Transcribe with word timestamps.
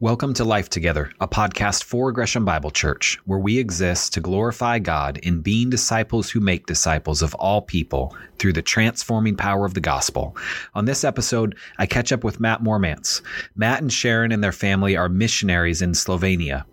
Welcome 0.00 0.32
to 0.34 0.44
Life 0.44 0.68
Together, 0.68 1.10
a 1.20 1.26
podcast 1.26 1.82
for 1.82 2.12
Gresham 2.12 2.44
Bible 2.44 2.70
Church, 2.70 3.18
where 3.24 3.40
we 3.40 3.58
exist 3.58 4.12
to 4.12 4.20
glorify 4.20 4.78
God 4.78 5.18
in 5.24 5.40
being 5.40 5.70
disciples 5.70 6.30
who 6.30 6.38
make 6.38 6.66
disciples 6.66 7.20
of 7.20 7.34
all 7.34 7.62
people 7.62 8.16
through 8.38 8.52
the 8.52 8.62
transforming 8.62 9.34
power 9.34 9.64
of 9.64 9.74
the 9.74 9.80
gospel. 9.80 10.36
On 10.76 10.84
this 10.84 11.02
episode, 11.02 11.56
I 11.78 11.86
catch 11.86 12.12
up 12.12 12.22
with 12.22 12.38
Matt 12.38 12.62
Mormance. 12.62 13.22
Matt 13.56 13.82
and 13.82 13.92
Sharon 13.92 14.30
and 14.30 14.44
their 14.44 14.52
family 14.52 14.96
are 14.96 15.08
missionaries 15.08 15.82
in 15.82 15.94
Slovenia. 15.94 16.64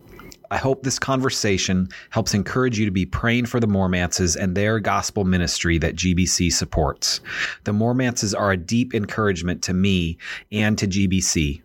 I 0.51 0.57
hope 0.57 0.83
this 0.83 0.99
conversation 0.99 1.89
helps 2.09 2.33
encourage 2.33 2.77
you 2.77 2.85
to 2.85 2.91
be 2.91 3.05
praying 3.05 3.47
for 3.47 3.59
the 3.59 3.67
Mormances 3.67 4.35
and 4.35 4.55
their 4.55 4.79
gospel 4.79 5.25
ministry 5.25 5.77
that 5.79 5.95
GBC 5.95 6.51
supports. 6.51 7.19
The 7.63 7.73
Mormances 7.73 8.33
are 8.33 8.51
a 8.51 8.57
deep 8.57 8.93
encouragement 8.93 9.61
to 9.63 9.73
me 9.73 10.17
and 10.51 10.77
to 10.77 10.87
GBC. 10.87 11.61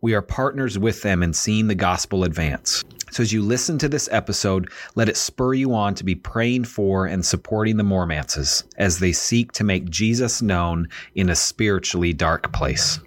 We 0.00 0.14
are 0.14 0.22
partners 0.22 0.78
with 0.78 1.02
them 1.02 1.22
in 1.22 1.32
seeing 1.32 1.66
the 1.66 1.74
gospel 1.74 2.24
advance. 2.24 2.84
So 3.10 3.22
as 3.22 3.32
you 3.32 3.42
listen 3.42 3.78
to 3.78 3.88
this 3.88 4.08
episode, 4.10 4.70
let 4.96 5.08
it 5.08 5.16
spur 5.16 5.54
you 5.54 5.72
on 5.74 5.94
to 5.94 6.04
be 6.04 6.16
praying 6.16 6.64
for 6.64 7.06
and 7.06 7.24
supporting 7.24 7.76
the 7.76 7.84
Mormances 7.84 8.64
as 8.76 8.98
they 8.98 9.12
seek 9.12 9.52
to 9.52 9.64
make 9.64 9.88
Jesus 9.88 10.42
known 10.42 10.88
in 11.14 11.30
a 11.30 11.36
spiritually 11.36 12.12
dark 12.12 12.52
place. 12.52 12.98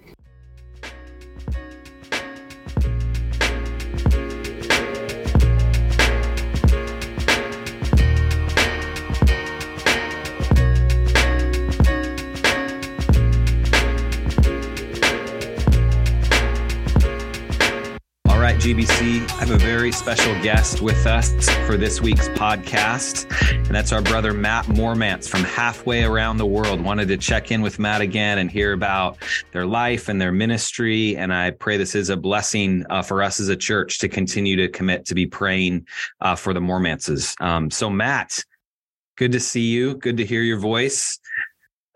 GBC. 18.68 19.26
I 19.30 19.34
have 19.36 19.50
a 19.50 19.56
very 19.56 19.90
special 19.90 20.34
guest 20.42 20.82
with 20.82 21.06
us 21.06 21.48
for 21.66 21.78
this 21.78 22.02
week's 22.02 22.28
podcast, 22.28 23.24
and 23.50 23.74
that's 23.74 23.92
our 23.92 24.02
brother 24.02 24.34
Matt 24.34 24.66
Mormance 24.66 25.26
from 25.26 25.42
halfway 25.42 26.04
around 26.04 26.36
the 26.36 26.44
world. 26.44 26.82
Wanted 26.82 27.08
to 27.08 27.16
check 27.16 27.50
in 27.50 27.62
with 27.62 27.78
Matt 27.78 28.02
again 28.02 28.36
and 28.36 28.50
hear 28.50 28.74
about 28.74 29.16
their 29.52 29.64
life 29.64 30.10
and 30.10 30.20
their 30.20 30.32
ministry. 30.32 31.16
And 31.16 31.32
I 31.32 31.52
pray 31.52 31.78
this 31.78 31.94
is 31.94 32.10
a 32.10 32.16
blessing 32.16 32.84
uh, 32.90 33.00
for 33.00 33.22
us 33.22 33.40
as 33.40 33.48
a 33.48 33.56
church 33.56 34.00
to 34.00 34.08
continue 34.08 34.56
to 34.56 34.68
commit 34.68 35.06
to 35.06 35.14
be 35.14 35.24
praying 35.24 35.86
uh, 36.20 36.36
for 36.36 36.52
the 36.52 36.60
Mormances. 36.60 37.34
Um, 37.40 37.70
so, 37.70 37.88
Matt, 37.88 38.44
good 39.16 39.32
to 39.32 39.40
see 39.40 39.64
you. 39.64 39.94
Good 39.94 40.18
to 40.18 40.26
hear 40.26 40.42
your 40.42 40.58
voice. 40.58 41.18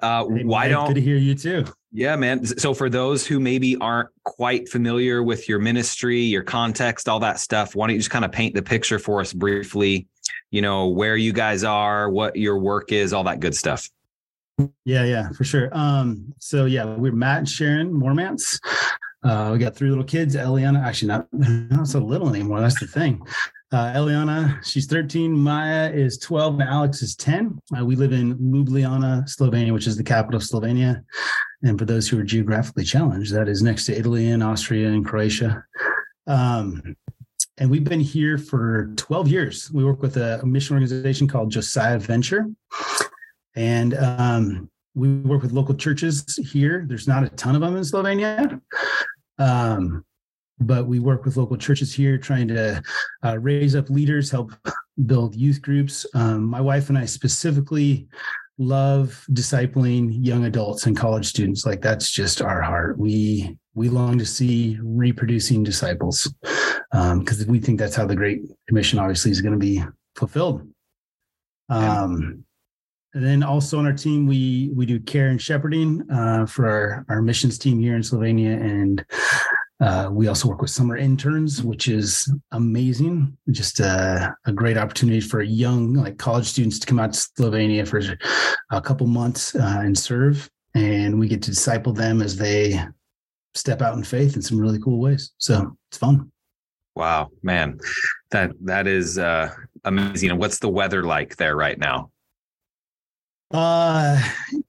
Uh, 0.01 0.27
hey, 0.27 0.45
why 0.45 0.69
don't 0.69 0.87
good 0.87 0.95
to 0.95 1.03
hear 1.03 1.19
you 1.19 1.35
too? 1.35 1.67
Yeah, 1.95 2.17
man. 2.17 2.47
So 2.47 2.73
for 2.73 2.89
those 2.89 3.27
who 3.27 3.39
maybe 3.39 3.77
aren't 3.77 4.09
quite 4.25 4.69
familiar 4.71 5.23
with 5.23 5.47
your 5.47 5.59
ministry, 5.59 6.21
your 6.21 6.43
context, 6.43 7.07
all 7.07 7.21
that 7.21 7.39
stuff, 7.39 7.75
why 7.75 7.87
don't 7.87 7.95
you 7.95 8.01
just 8.01 8.11
kind 8.11 8.25
of 8.25 8.33
paint 8.33 8.55
the 8.55 8.63
picture 8.63 8.99
for 8.99 9.21
us 9.21 9.35
briefly? 9.35 10.07
You 10.51 10.63
know, 10.63 10.89
where 10.89 11.17
you 11.17 11.35
guys 11.35 11.65
are, 11.65 12.09
what 12.09 12.37
your 12.37 12.59
work 12.59 12.93
is, 12.93 13.13
all 13.13 13.25
that 13.25 13.41
good 13.41 13.55
stuff. 13.55 13.91
Yeah, 14.85 15.05
yeah, 15.05 15.31
for 15.31 15.45
sure. 15.45 15.69
Um, 15.73 16.33
so 16.39 16.65
yeah, 16.65 16.85
we're 16.85 17.13
Matt 17.13 17.39
and 17.39 17.49
Sharon 17.49 17.93
Mormance. 17.93 18.59
Uh, 19.23 19.51
we 19.53 19.59
got 19.59 19.77
three 19.77 19.91
little 19.91 20.05
kids. 20.05 20.35
Eliana, 20.35 20.83
actually 20.83 21.09
not 21.09 21.27
not 21.33 21.89
so 21.89 21.99
little 21.99 22.29
anymore. 22.29 22.61
That's 22.61 22.81
the 22.81 22.87
thing. 22.87 23.21
Uh, 23.71 23.93
Eliana, 23.95 24.63
she's 24.65 24.87
13. 24.87 25.33
Maya 25.33 25.91
is 25.91 26.19
12, 26.19 26.61
and 26.61 26.69
Alex 26.69 27.01
is 27.01 27.17
10. 27.17 27.59
Uh, 27.79 27.85
we 27.85 27.97
live 27.97 28.13
in 28.13 28.37
Ljubljana, 28.37 29.25
Slovenia, 29.25 29.73
which 29.73 29.87
is 29.87 29.97
the 29.97 30.05
capital 30.05 30.37
of 30.37 30.43
Slovenia. 30.43 31.03
And 31.63 31.79
for 31.79 31.85
those 31.85 32.09
who 32.09 32.19
are 32.19 32.25
geographically 32.25 32.85
challenged, 32.85 33.33
that 33.35 33.49
is 33.49 33.63
next 33.63 33.87
to 33.87 33.97
Italy 33.97 34.31
and 34.31 34.43
Austria 34.43 34.89
and 34.89 35.07
Croatia. 35.07 35.65
Um, 36.27 36.97
and 37.59 37.71
we've 37.71 37.85
been 37.85 38.01
here 38.01 38.39
for 38.39 38.93
12 38.97 39.29
years. 39.29 39.71
We 39.73 39.85
work 39.85 40.03
with 40.03 40.17
a 40.17 40.45
mission 40.45 40.75
organization 40.75 41.29
called 41.29 41.51
Josiah 41.51 41.99
Venture. 41.99 42.47
And 43.55 43.95
um, 43.95 44.71
we 44.95 45.17
work 45.19 45.43
with 45.43 45.53
local 45.53 45.75
churches 45.75 46.37
here. 46.53 46.85
There's 46.89 47.07
not 47.07 47.25
a 47.25 47.29
ton 47.31 47.55
of 47.55 47.61
them 47.61 47.77
in 47.77 47.83
Slovenia. 47.83 48.61
Um, 49.39 50.05
but 50.59 50.87
we 50.87 51.01
work 51.01 51.25
with 51.25 51.37
local 51.37 51.57
churches 51.57 51.93
here 51.93 52.19
trying 52.19 52.49
to 52.49 52.83
uh, 53.25 53.39
raise 53.39 53.75
up 53.75 53.91
leaders, 53.91 54.31
help 54.31 54.53
build 55.07 55.35
youth 55.35 55.61
groups. 55.61 56.07
Um, 56.15 56.45
my 56.45 56.61
wife 56.61 56.89
and 56.89 56.99
I 56.99 57.05
specifically 57.05 58.09
love 58.63 59.25
discipling 59.31 60.11
young 60.25 60.45
adults 60.45 60.87
and 60.87 60.97
college 60.97 61.27
students. 61.27 61.67
Like 61.67 61.83
that's 61.83 62.11
just 62.11 62.41
our 62.41 62.63
heart. 62.63 62.99
We 62.99 63.59
we 63.75 63.89
long 63.89 64.19
to 64.19 64.27
see 64.27 64.79
reproducing 64.83 65.63
disciples 65.63 66.33
because 66.91 67.43
um, 67.43 67.49
we 67.49 67.59
think 67.59 67.79
that's 67.79 67.97
how 67.97 68.07
the 68.07 68.17
great 68.17 68.43
commission 68.69 68.99
obviously 68.99 69.31
is 69.31 69.41
going 69.41 69.53
to 69.53 69.59
be 69.59 69.83
fulfilled. 70.15 70.69
Um, 71.69 72.45
and 73.15 73.25
then 73.25 73.43
also 73.43 73.79
on 73.79 73.87
our 73.87 73.93
team 73.93 74.27
we 74.27 74.71
we 74.75 74.87
do 74.87 74.99
care 74.99 75.29
and 75.29 75.41
shepherding 75.41 76.03
uh, 76.11 76.47
for 76.47 76.67
our, 76.67 77.05
our 77.09 77.23
missions 77.23 77.59
team 77.59 77.79
here 77.79 77.95
in 77.95 78.03
slovenia 78.03 78.59
and 78.59 79.05
uh, 79.83 80.09
we 80.13 80.29
also 80.29 80.49
work 80.49 80.63
with 80.63 80.71
summer 80.71 80.97
interns, 80.97 81.61
which 81.61 81.89
is 81.89 82.33
amazing. 82.53 83.37
Just 83.51 83.81
a, 83.81 84.33
a, 84.47 84.53
great 84.53 84.79
opportunity 84.79 85.21
for 85.21 85.43
young, 85.43 85.95
like 85.95 86.19
college 86.19 86.47
students, 86.47 86.79
to 86.79 86.87
come 86.87 87.01
out 87.01 87.13
to 87.13 87.19
Slovenia 87.19 87.87
for 87.87 88.01
a 88.71 88.81
couple 88.81 89.09
months 89.09 89.57
uh, 89.57 89.81
and 89.81 89.99
serve, 89.99 90.49
and 90.77 91.19
we 91.19 91.27
get 91.27 91.43
to 91.43 91.51
disciple 91.51 91.93
them 91.93 92.23
as 92.23 92.37
they 92.37 92.81
step 93.55 93.83
out 93.83 93.97
in 93.97 94.05
faith 94.05 94.37
in 94.37 94.43
some 94.43 94.57
really 94.57 94.79
cool 94.79 95.01
ways. 95.01 95.33
So 95.39 95.77
it's 95.91 95.99
fun. 95.99 96.31
Wow, 96.95 97.31
man, 97.43 97.81
that 98.31 98.53
that 98.61 98.87
is 98.87 99.19
uh, 99.19 99.53
amazing. 99.83 100.31
And 100.31 100.39
what's 100.39 100.61
the 100.61 100.69
weather 100.69 101.03
like 101.03 101.35
there 101.37 101.57
right 101.57 101.79
now? 101.79 102.13
Uh, 103.51 104.23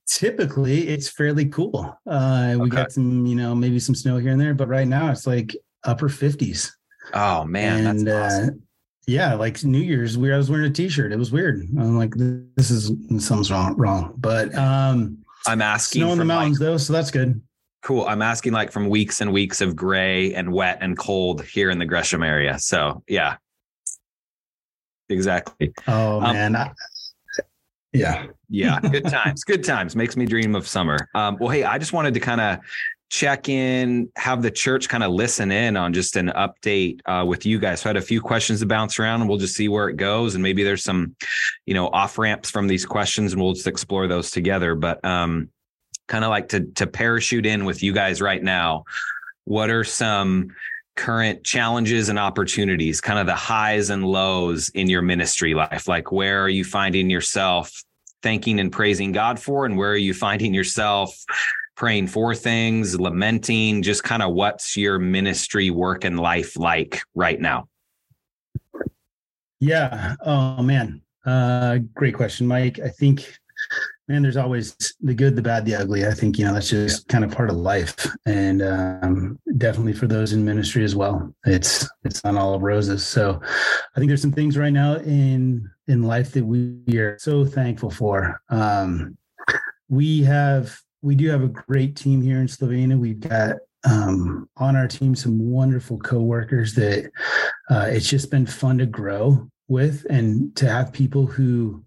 typically 0.08 0.88
it's 0.90 1.09
fairly 1.09 1.46
cool. 1.46 1.97
Uh, 2.08 2.56
we 2.56 2.68
okay. 2.68 2.75
got 2.75 2.91
some, 2.91 3.25
you 3.25 3.36
know, 3.36 3.56
maybe 3.56 3.80
some 3.80 3.96
snow 3.96 4.18
here 4.18 4.31
and 4.31 4.41
there, 4.41 4.53
but 4.53 4.68
right 4.68 4.88
now 4.88 5.12
it's 5.12 5.28
like 5.28 5.56
upper 5.84 6.09
50s. 6.09 6.72
Oh 7.14 7.44
man, 7.44 7.86
and 7.86 8.09
uh, 8.09 8.14
awesome. 8.14 8.50
uh, 8.50 8.52
yeah, 9.08 9.34
like 9.34 9.64
New 9.64 9.81
Year's, 9.81 10.18
we 10.18 10.31
I 10.31 10.38
was 10.38 10.50
wearing 10.50 10.72
a 10.72 10.74
T-shirt. 10.74 11.12
It 11.12 11.19
was 11.19 11.31
weird. 11.31 11.68
I'm 11.78 11.97
like, 11.97 12.14
this 12.16 12.72
is 12.72 12.88
something's 13.19 13.52
wrong, 13.52 13.75
wrong. 13.75 14.14
But 14.18 14.56
um, 14.56 15.18
I'm 15.46 15.62
asking 15.62 16.03
snow 16.03 16.14
in 16.14 16.20
the 16.20 16.25
mountains 16.25 16.59
like, 16.59 16.68
though, 16.68 16.78
so 16.78 16.94
that's 16.94 17.12
good. 17.12 17.41
Cool. 17.81 18.06
I'm 18.06 18.22
asking 18.22 18.53
like 18.53 18.72
from 18.72 18.88
weeks 18.88 19.20
and 19.20 19.34
weeks 19.34 19.59
of 19.59 19.75
gray 19.75 20.34
and 20.34 20.53
wet 20.53 20.78
and 20.80 20.97
cold 20.97 21.44
here 21.44 21.70
in 21.70 21.80
the 21.80 21.85
Gresham 21.85 22.24
area. 22.24 22.58
So 22.58 23.03
yeah, 23.09 23.35
exactly. 25.09 25.74
Oh 25.85 26.22
um, 26.22 26.34
man, 26.34 26.56
I, 26.56 26.72
yeah. 27.93 28.25
Yeah. 28.49 28.79
Good 28.79 29.05
times. 29.05 29.43
Good 29.43 29.63
times. 29.63 29.95
Makes 29.95 30.17
me 30.17 30.25
dream 30.25 30.55
of 30.55 30.67
summer. 30.67 30.97
Um, 31.15 31.37
well, 31.39 31.49
hey, 31.49 31.63
I 31.63 31.77
just 31.77 31.93
wanted 31.93 32.13
to 32.15 32.19
kind 32.19 32.41
of 32.41 32.59
check 33.09 33.47
in, 33.47 34.09
have 34.15 34.41
the 34.41 34.49
church 34.49 34.89
kind 34.89 35.03
of 35.03 35.11
listen 35.11 35.51
in 35.51 35.77
on 35.77 35.93
just 35.93 36.15
an 36.15 36.31
update 36.35 36.99
uh, 37.05 37.23
with 37.23 37.45
you 37.45 37.59
guys. 37.59 37.81
So 37.81 37.87
I 37.87 37.89
had 37.89 37.97
a 37.97 38.01
few 38.01 38.19
questions 38.19 38.61
to 38.61 38.65
bounce 38.65 38.97
around 38.97 39.21
and 39.21 39.29
we'll 39.29 39.37
just 39.37 39.55
see 39.55 39.67
where 39.67 39.87
it 39.87 39.97
goes. 39.97 40.33
And 40.33 40.41
maybe 40.41 40.63
there's 40.63 40.83
some, 40.83 41.15
you 41.67 41.75
know, 41.75 41.89
off 41.89 42.17
ramps 42.17 42.49
from 42.49 42.67
these 42.67 42.85
questions 42.85 43.33
and 43.33 43.41
we'll 43.41 43.53
just 43.53 43.67
explore 43.67 44.07
those 44.07 44.31
together. 44.31 44.73
But 44.73 45.05
um, 45.05 45.49
kind 46.07 46.23
of 46.23 46.31
like 46.31 46.49
to 46.49 46.61
to 46.75 46.87
parachute 46.87 47.45
in 47.45 47.65
with 47.65 47.83
you 47.83 47.93
guys 47.93 48.21
right 48.21 48.41
now. 48.41 48.85
What 49.45 49.69
are 49.69 49.83
some 49.83 50.49
current 50.95 51.43
challenges 51.43 52.09
and 52.09 52.19
opportunities, 52.19 53.01
kind 53.01 53.19
of 53.19 53.25
the 53.25 53.35
highs 53.35 53.89
and 53.89 54.05
lows 54.05 54.69
in 54.69 54.89
your 54.89 55.01
ministry 55.01 55.53
life? 55.53 55.87
Like, 55.87 56.11
where 56.11 56.41
are 56.43 56.49
you 56.49 56.63
finding 56.63 57.09
yourself 57.09 57.83
thanking 58.21 58.59
and 58.59 58.71
praising 58.71 59.11
God 59.11 59.39
for? 59.39 59.65
And 59.65 59.77
where 59.77 59.91
are 59.91 59.97
you 59.97 60.13
finding 60.13 60.53
yourself 60.53 61.15
praying 61.75 62.07
for 62.07 62.35
things, 62.35 62.99
lamenting? 62.99 63.81
Just 63.81 64.03
kind 64.03 64.21
of 64.21 64.33
what's 64.33 64.77
your 64.77 64.99
ministry 64.99 65.69
work 65.69 66.03
and 66.03 66.19
life 66.19 66.57
like 66.57 67.01
right 67.15 67.39
now? 67.39 67.67
Yeah. 69.59 70.16
Oh, 70.25 70.61
man. 70.61 71.01
Uh, 71.25 71.79
great 71.93 72.16
question, 72.16 72.47
Mike. 72.47 72.79
I 72.79 72.89
think 72.89 73.39
man, 74.13 74.21
there's 74.21 74.37
always 74.37 74.75
the 75.01 75.15
good, 75.15 75.35
the 75.35 75.41
bad, 75.41 75.65
the 75.65 75.73
ugly. 75.73 76.05
I 76.05 76.13
think, 76.13 76.37
you 76.37 76.45
know, 76.45 76.53
that's 76.53 76.69
just 76.69 77.07
kind 77.07 77.23
of 77.23 77.31
part 77.31 77.49
of 77.49 77.55
life. 77.55 77.95
And 78.27 78.61
um, 78.61 79.39
definitely 79.57 79.93
for 79.93 80.05
those 80.05 80.33
in 80.33 80.45
ministry 80.45 80.83
as 80.83 80.95
well. 80.95 81.33
It's 81.47 81.89
it's 82.03 82.23
not 82.23 82.35
all 82.35 82.53
of 82.53 82.61
roses. 82.61 83.05
So 83.07 83.41
I 83.43 83.99
think 83.99 84.09
there's 84.09 84.21
some 84.21 84.31
things 84.31 84.55
right 84.55 84.71
now 84.71 84.97
in 84.97 85.67
in 85.87 86.03
life 86.03 86.31
that 86.33 86.45
we 86.45 86.83
are 86.99 87.17
so 87.17 87.43
thankful 87.43 87.89
for. 87.89 88.39
Um, 88.49 89.17
we 89.89 90.21
have 90.21 90.79
we 91.01 91.15
do 91.15 91.27
have 91.29 91.41
a 91.41 91.47
great 91.47 91.95
team 91.95 92.21
here 92.21 92.39
in 92.39 92.45
Slovenia. 92.45 92.99
We've 92.99 93.19
got 93.19 93.55
um, 93.83 94.47
on 94.57 94.75
our 94.75 94.87
team 94.87 95.15
some 95.15 95.39
wonderful 95.51 95.97
coworkers 95.97 96.75
that 96.75 97.11
uh, 97.71 97.87
it's 97.89 98.07
just 98.07 98.29
been 98.29 98.45
fun 98.45 98.77
to 98.77 98.85
grow 98.85 99.49
with 99.67 100.05
and 100.07 100.55
to 100.55 100.69
have 100.69 100.93
people 100.93 101.25
who 101.25 101.83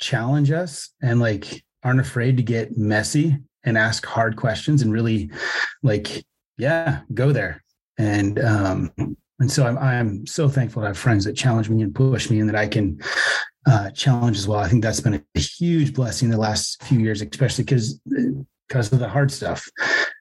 challenge 0.00 0.50
us 0.50 0.90
and 1.02 1.20
like 1.20 1.62
aren't 1.82 2.00
afraid 2.00 2.36
to 2.36 2.42
get 2.42 2.76
messy 2.76 3.36
and 3.64 3.78
ask 3.78 4.04
hard 4.04 4.36
questions 4.36 4.82
and 4.82 4.92
really 4.92 5.30
like 5.82 6.24
yeah 6.56 7.00
go 7.12 7.32
there 7.32 7.64
and 7.98 8.38
um, 8.40 8.90
and 9.40 9.50
so 9.50 9.66
I'm 9.66 9.78
I'm 9.78 10.26
so 10.26 10.48
thankful 10.48 10.82
to 10.82 10.88
have 10.88 10.98
friends 10.98 11.24
that 11.24 11.36
challenge 11.36 11.68
me 11.68 11.82
and 11.82 11.94
push 11.94 12.30
me, 12.30 12.40
and 12.40 12.48
that 12.48 12.56
I 12.56 12.66
can 12.66 13.00
uh, 13.66 13.90
challenge 13.90 14.36
as 14.36 14.48
well. 14.48 14.60
I 14.60 14.68
think 14.68 14.82
that's 14.82 15.00
been 15.00 15.24
a 15.34 15.38
huge 15.38 15.94
blessing 15.94 16.30
the 16.30 16.36
last 16.36 16.82
few 16.84 17.00
years, 17.00 17.22
especially 17.22 17.64
because 17.64 18.00
because 18.68 18.92
of 18.92 18.98
the 18.98 19.08
hard 19.08 19.30
stuff. 19.30 19.68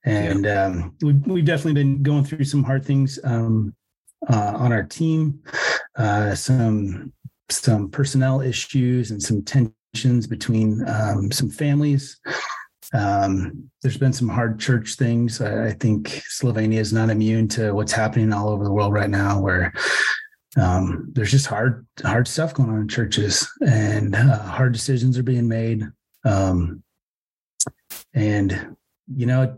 And 0.05 0.45
yeah. 0.45 0.65
um, 0.65 0.95
we, 1.01 1.13
we've 1.13 1.45
definitely 1.45 1.81
been 1.81 2.03
going 2.03 2.25
through 2.25 2.43
some 2.43 2.63
hard 2.63 2.85
things 2.85 3.17
um, 3.23 3.73
uh, 4.29 4.53
on 4.55 4.73
our 4.73 4.83
team, 4.83 5.39
uh, 5.95 6.35
some 6.35 7.13
some 7.49 7.89
personnel 7.89 8.41
issues 8.41 9.11
and 9.11 9.21
some 9.21 9.43
tensions 9.43 10.27
between 10.27 10.87
um, 10.87 11.31
some 11.31 11.49
families. 11.49 12.19
Um, 12.93 13.69
there's 13.81 13.97
been 13.97 14.13
some 14.13 14.29
hard 14.29 14.59
church 14.59 14.95
things. 14.95 15.41
I, 15.41 15.67
I, 15.67 15.71
think 15.71 16.09
Slovenia 16.09 16.77
is 16.77 16.93
not 16.93 17.09
immune 17.09 17.47
to 17.49 17.71
what's 17.71 17.91
happening 17.91 18.31
all 18.31 18.49
over 18.49 18.63
the 18.63 18.71
world 18.71 18.93
right 18.93 19.09
now, 19.09 19.39
where 19.39 19.73
um, 20.61 21.09
there's 21.13 21.31
just 21.31 21.47
hard 21.47 21.87
hard 22.03 22.27
stuff 22.27 22.53
going 22.53 22.69
on 22.69 22.81
in 22.81 22.87
churches, 22.87 23.49
and 23.65 24.15
uh, 24.15 24.37
hard 24.43 24.73
decisions 24.73 25.17
are 25.17 25.23
being 25.23 25.47
made. 25.47 25.87
Um, 26.23 26.83
and 28.13 28.75
you 29.15 29.25
know, 29.25 29.57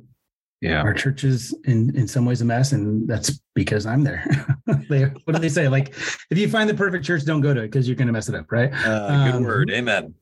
yeah, 0.66 0.82
our 0.82 0.94
church 0.94 1.24
is 1.24 1.56
in 1.66 1.96
in 1.96 2.08
some 2.08 2.26
ways 2.26 2.42
a 2.42 2.46
mess, 2.46 2.72
and 2.72 3.08
that's 3.08 3.40
because 3.54 3.86
I'm 3.86 4.04
there. 4.04 4.26
they, 4.90 5.04
what 5.04 5.34
do 5.34 5.40
they 5.40 5.50
say? 5.50 5.68
Like, 5.68 5.90
if 6.30 6.38
you 6.38 6.50
find 6.50 6.70
the 6.70 6.74
perfect 6.74 7.06
church, 7.06 7.24
don't 7.24 7.42
go 7.42 7.54
to 7.54 7.62
it 7.62 7.72
because 7.72 7.88
you're 7.88 7.96
going 7.96 8.08
to 8.08 8.14
mess 8.14 8.30
it 8.30 8.36
up, 8.36 8.52
right? 8.52 8.72
Uh, 8.74 9.26
good 9.26 9.36
um, 9.36 9.44
word, 9.44 9.72
amen. 9.72 10.16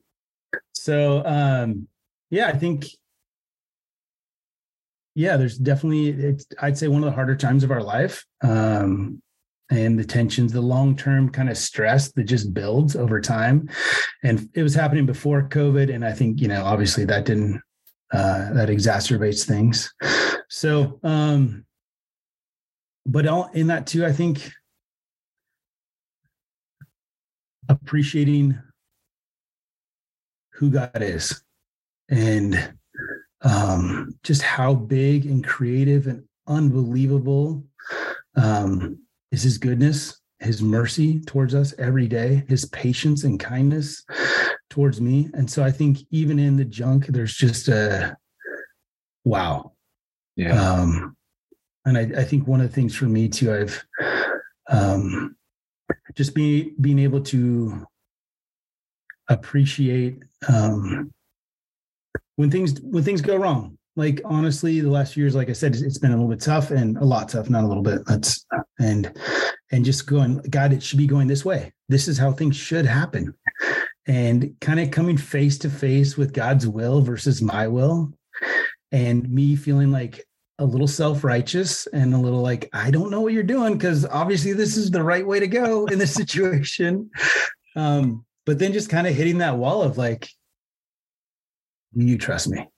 So, 0.72 1.24
um, 1.24 1.88
yeah, 2.30 2.48
I 2.48 2.52
think, 2.52 2.86
yeah, 5.14 5.36
there's 5.36 5.56
definitely 5.56 6.10
it's 6.10 6.46
I'd 6.60 6.76
say 6.76 6.88
one 6.88 7.02
of 7.02 7.06
the 7.06 7.14
harder 7.14 7.36
times 7.36 7.64
of 7.64 7.70
our 7.70 7.82
life. 7.82 8.24
Um, 8.42 9.22
and 9.70 9.98
the 9.98 10.04
tensions, 10.04 10.52
the 10.52 10.60
long 10.60 10.94
term 10.94 11.30
kind 11.30 11.48
of 11.48 11.56
stress 11.56 12.12
that 12.12 12.24
just 12.24 12.52
builds 12.52 12.96
over 12.96 13.18
time. 13.18 13.68
And 14.22 14.48
it 14.54 14.62
was 14.62 14.74
happening 14.74 15.06
before 15.06 15.48
COVID. 15.48 15.92
And 15.92 16.04
I 16.04 16.12
think, 16.12 16.42
you 16.42 16.48
know, 16.48 16.62
obviously 16.62 17.06
that 17.06 17.24
didn't 17.24 17.62
uh, 18.12 18.52
that 18.52 18.68
exacerbates 18.68 19.44
things. 19.44 19.92
So, 20.48 21.00
um, 21.02 21.64
but 23.06 23.26
all 23.26 23.50
in 23.52 23.68
that 23.68 23.86
too, 23.86 24.04
I 24.04 24.12
think 24.12 24.50
appreciating 27.68 28.58
who 30.52 30.70
God 30.70 30.90
is 31.00 31.42
and 32.08 32.74
um, 33.42 34.18
just 34.22 34.42
how 34.42 34.74
big 34.74 35.26
and 35.26 35.44
creative 35.44 36.06
and 36.06 36.24
unbelievable 36.46 37.64
um, 38.36 38.98
is 39.32 39.42
His 39.42 39.58
goodness, 39.58 40.20
His 40.38 40.62
mercy 40.62 41.20
towards 41.20 41.54
us 41.54 41.74
every 41.78 42.06
day, 42.06 42.44
His 42.48 42.64
patience 42.66 43.24
and 43.24 43.38
kindness 43.38 44.04
towards 44.70 45.00
me. 45.00 45.30
And 45.34 45.50
so 45.50 45.62
I 45.62 45.70
think 45.70 45.98
even 46.10 46.38
in 46.38 46.56
the 46.56 46.64
junk, 46.64 47.06
there's 47.06 47.36
just 47.36 47.68
a 47.68 48.16
wow. 49.24 49.73
Yeah. 50.36 50.60
Um, 50.60 51.16
and 51.84 51.98
I, 51.98 52.20
I 52.20 52.24
think 52.24 52.46
one 52.46 52.60
of 52.60 52.68
the 52.68 52.74
things 52.74 52.94
for 52.94 53.04
me 53.04 53.28
too, 53.28 53.52
I've 53.52 53.84
um, 54.68 55.36
just 56.14 56.34
be 56.34 56.72
being 56.80 56.98
able 56.98 57.20
to 57.22 57.86
appreciate 59.28 60.22
um, 60.48 61.10
when 62.36 62.50
things 62.50 62.80
when 62.80 63.04
things 63.04 63.20
go 63.20 63.36
wrong. 63.36 63.78
Like 63.96 64.20
honestly, 64.24 64.80
the 64.80 64.90
last 64.90 65.14
few 65.14 65.22
years, 65.22 65.36
like 65.36 65.50
I 65.50 65.52
said, 65.52 65.76
it's 65.76 65.98
been 65.98 66.10
a 66.10 66.16
little 66.16 66.30
bit 66.30 66.40
tough 66.40 66.72
and 66.72 66.96
a 66.96 67.04
lot 67.04 67.28
tough, 67.28 67.48
not 67.48 67.62
a 67.62 67.66
little 67.66 67.82
bit. 67.82 68.04
That's 68.06 68.44
and 68.80 69.12
and 69.70 69.84
just 69.84 70.06
going, 70.06 70.38
God, 70.50 70.72
it 70.72 70.82
should 70.82 70.98
be 70.98 71.06
going 71.06 71.28
this 71.28 71.44
way. 71.44 71.72
This 71.88 72.08
is 72.08 72.18
how 72.18 72.32
things 72.32 72.56
should 72.56 72.86
happen 72.86 73.34
and 74.06 74.54
kind 74.60 74.80
of 74.80 74.90
coming 74.90 75.16
face 75.16 75.58
to 75.58 75.70
face 75.70 76.16
with 76.16 76.32
God's 76.32 76.68
will 76.68 77.00
versus 77.00 77.40
my 77.40 77.66
will, 77.66 78.12
and 78.92 79.28
me 79.28 79.56
feeling 79.56 79.90
like 79.90 80.24
a 80.58 80.64
little 80.64 80.86
self 80.86 81.24
righteous 81.24 81.86
and 81.88 82.14
a 82.14 82.18
little 82.18 82.40
like, 82.40 82.68
I 82.72 82.90
don't 82.90 83.10
know 83.10 83.20
what 83.20 83.32
you're 83.32 83.42
doing 83.42 83.74
because 83.74 84.06
obviously 84.06 84.52
this 84.52 84.76
is 84.76 84.90
the 84.90 85.02
right 85.02 85.26
way 85.26 85.40
to 85.40 85.48
go 85.48 85.86
in 85.86 85.98
this 85.98 86.14
situation. 86.14 87.10
Um, 87.76 88.24
but 88.46 88.60
then 88.60 88.72
just 88.72 88.88
kind 88.88 89.04
of 89.04 89.16
hitting 89.16 89.38
that 89.38 89.58
wall 89.58 89.82
of 89.82 89.98
like, 89.98 90.28
you 91.92 92.16
trust 92.16 92.46
me? 92.46 92.68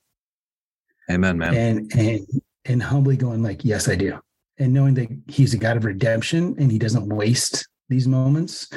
Amen, 1.11 1.37
man. 1.37 1.55
And 1.55 1.93
and 1.95 2.27
and 2.65 2.83
humbly 2.83 3.19
going 3.19 3.43
like, 3.43 3.63
yes, 3.63 3.91
I 3.91 3.95
do. 3.95 4.19
And 4.57 4.73
knowing 4.73 4.95
that 4.95 5.09
he's 5.27 5.53
a 5.53 5.59
God 5.59 5.77
of 5.77 5.85
redemption 5.85 6.57
and 6.59 6.73
he 6.73 6.79
doesn't 6.79 7.07
waste 7.07 7.69
these 7.91 8.09
moments. 8.09 8.71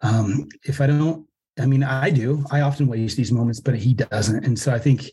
Um, 0.00 0.48
if 0.64 0.80
I 0.80 0.86
don't 0.86 1.26
I 1.60 1.66
mean, 1.66 1.82
I 1.82 2.10
do. 2.10 2.44
I 2.50 2.62
often 2.62 2.86
waste 2.86 3.16
these 3.16 3.32
moments, 3.32 3.60
but 3.60 3.76
he 3.76 3.92
doesn't. 3.94 4.44
And 4.44 4.58
so 4.58 4.72
I 4.72 4.78
think 4.78 5.10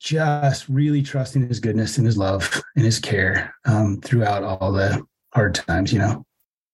just 0.00 0.68
really 0.68 1.02
trusting 1.02 1.46
his 1.46 1.60
goodness 1.60 1.98
and 1.98 2.06
his 2.06 2.16
love 2.16 2.62
and 2.74 2.84
his 2.84 2.98
care 2.98 3.54
um, 3.66 4.00
throughout 4.00 4.42
all 4.42 4.72
the 4.72 5.04
hard 5.32 5.54
times, 5.54 5.92
you 5.92 5.98
know. 5.98 6.24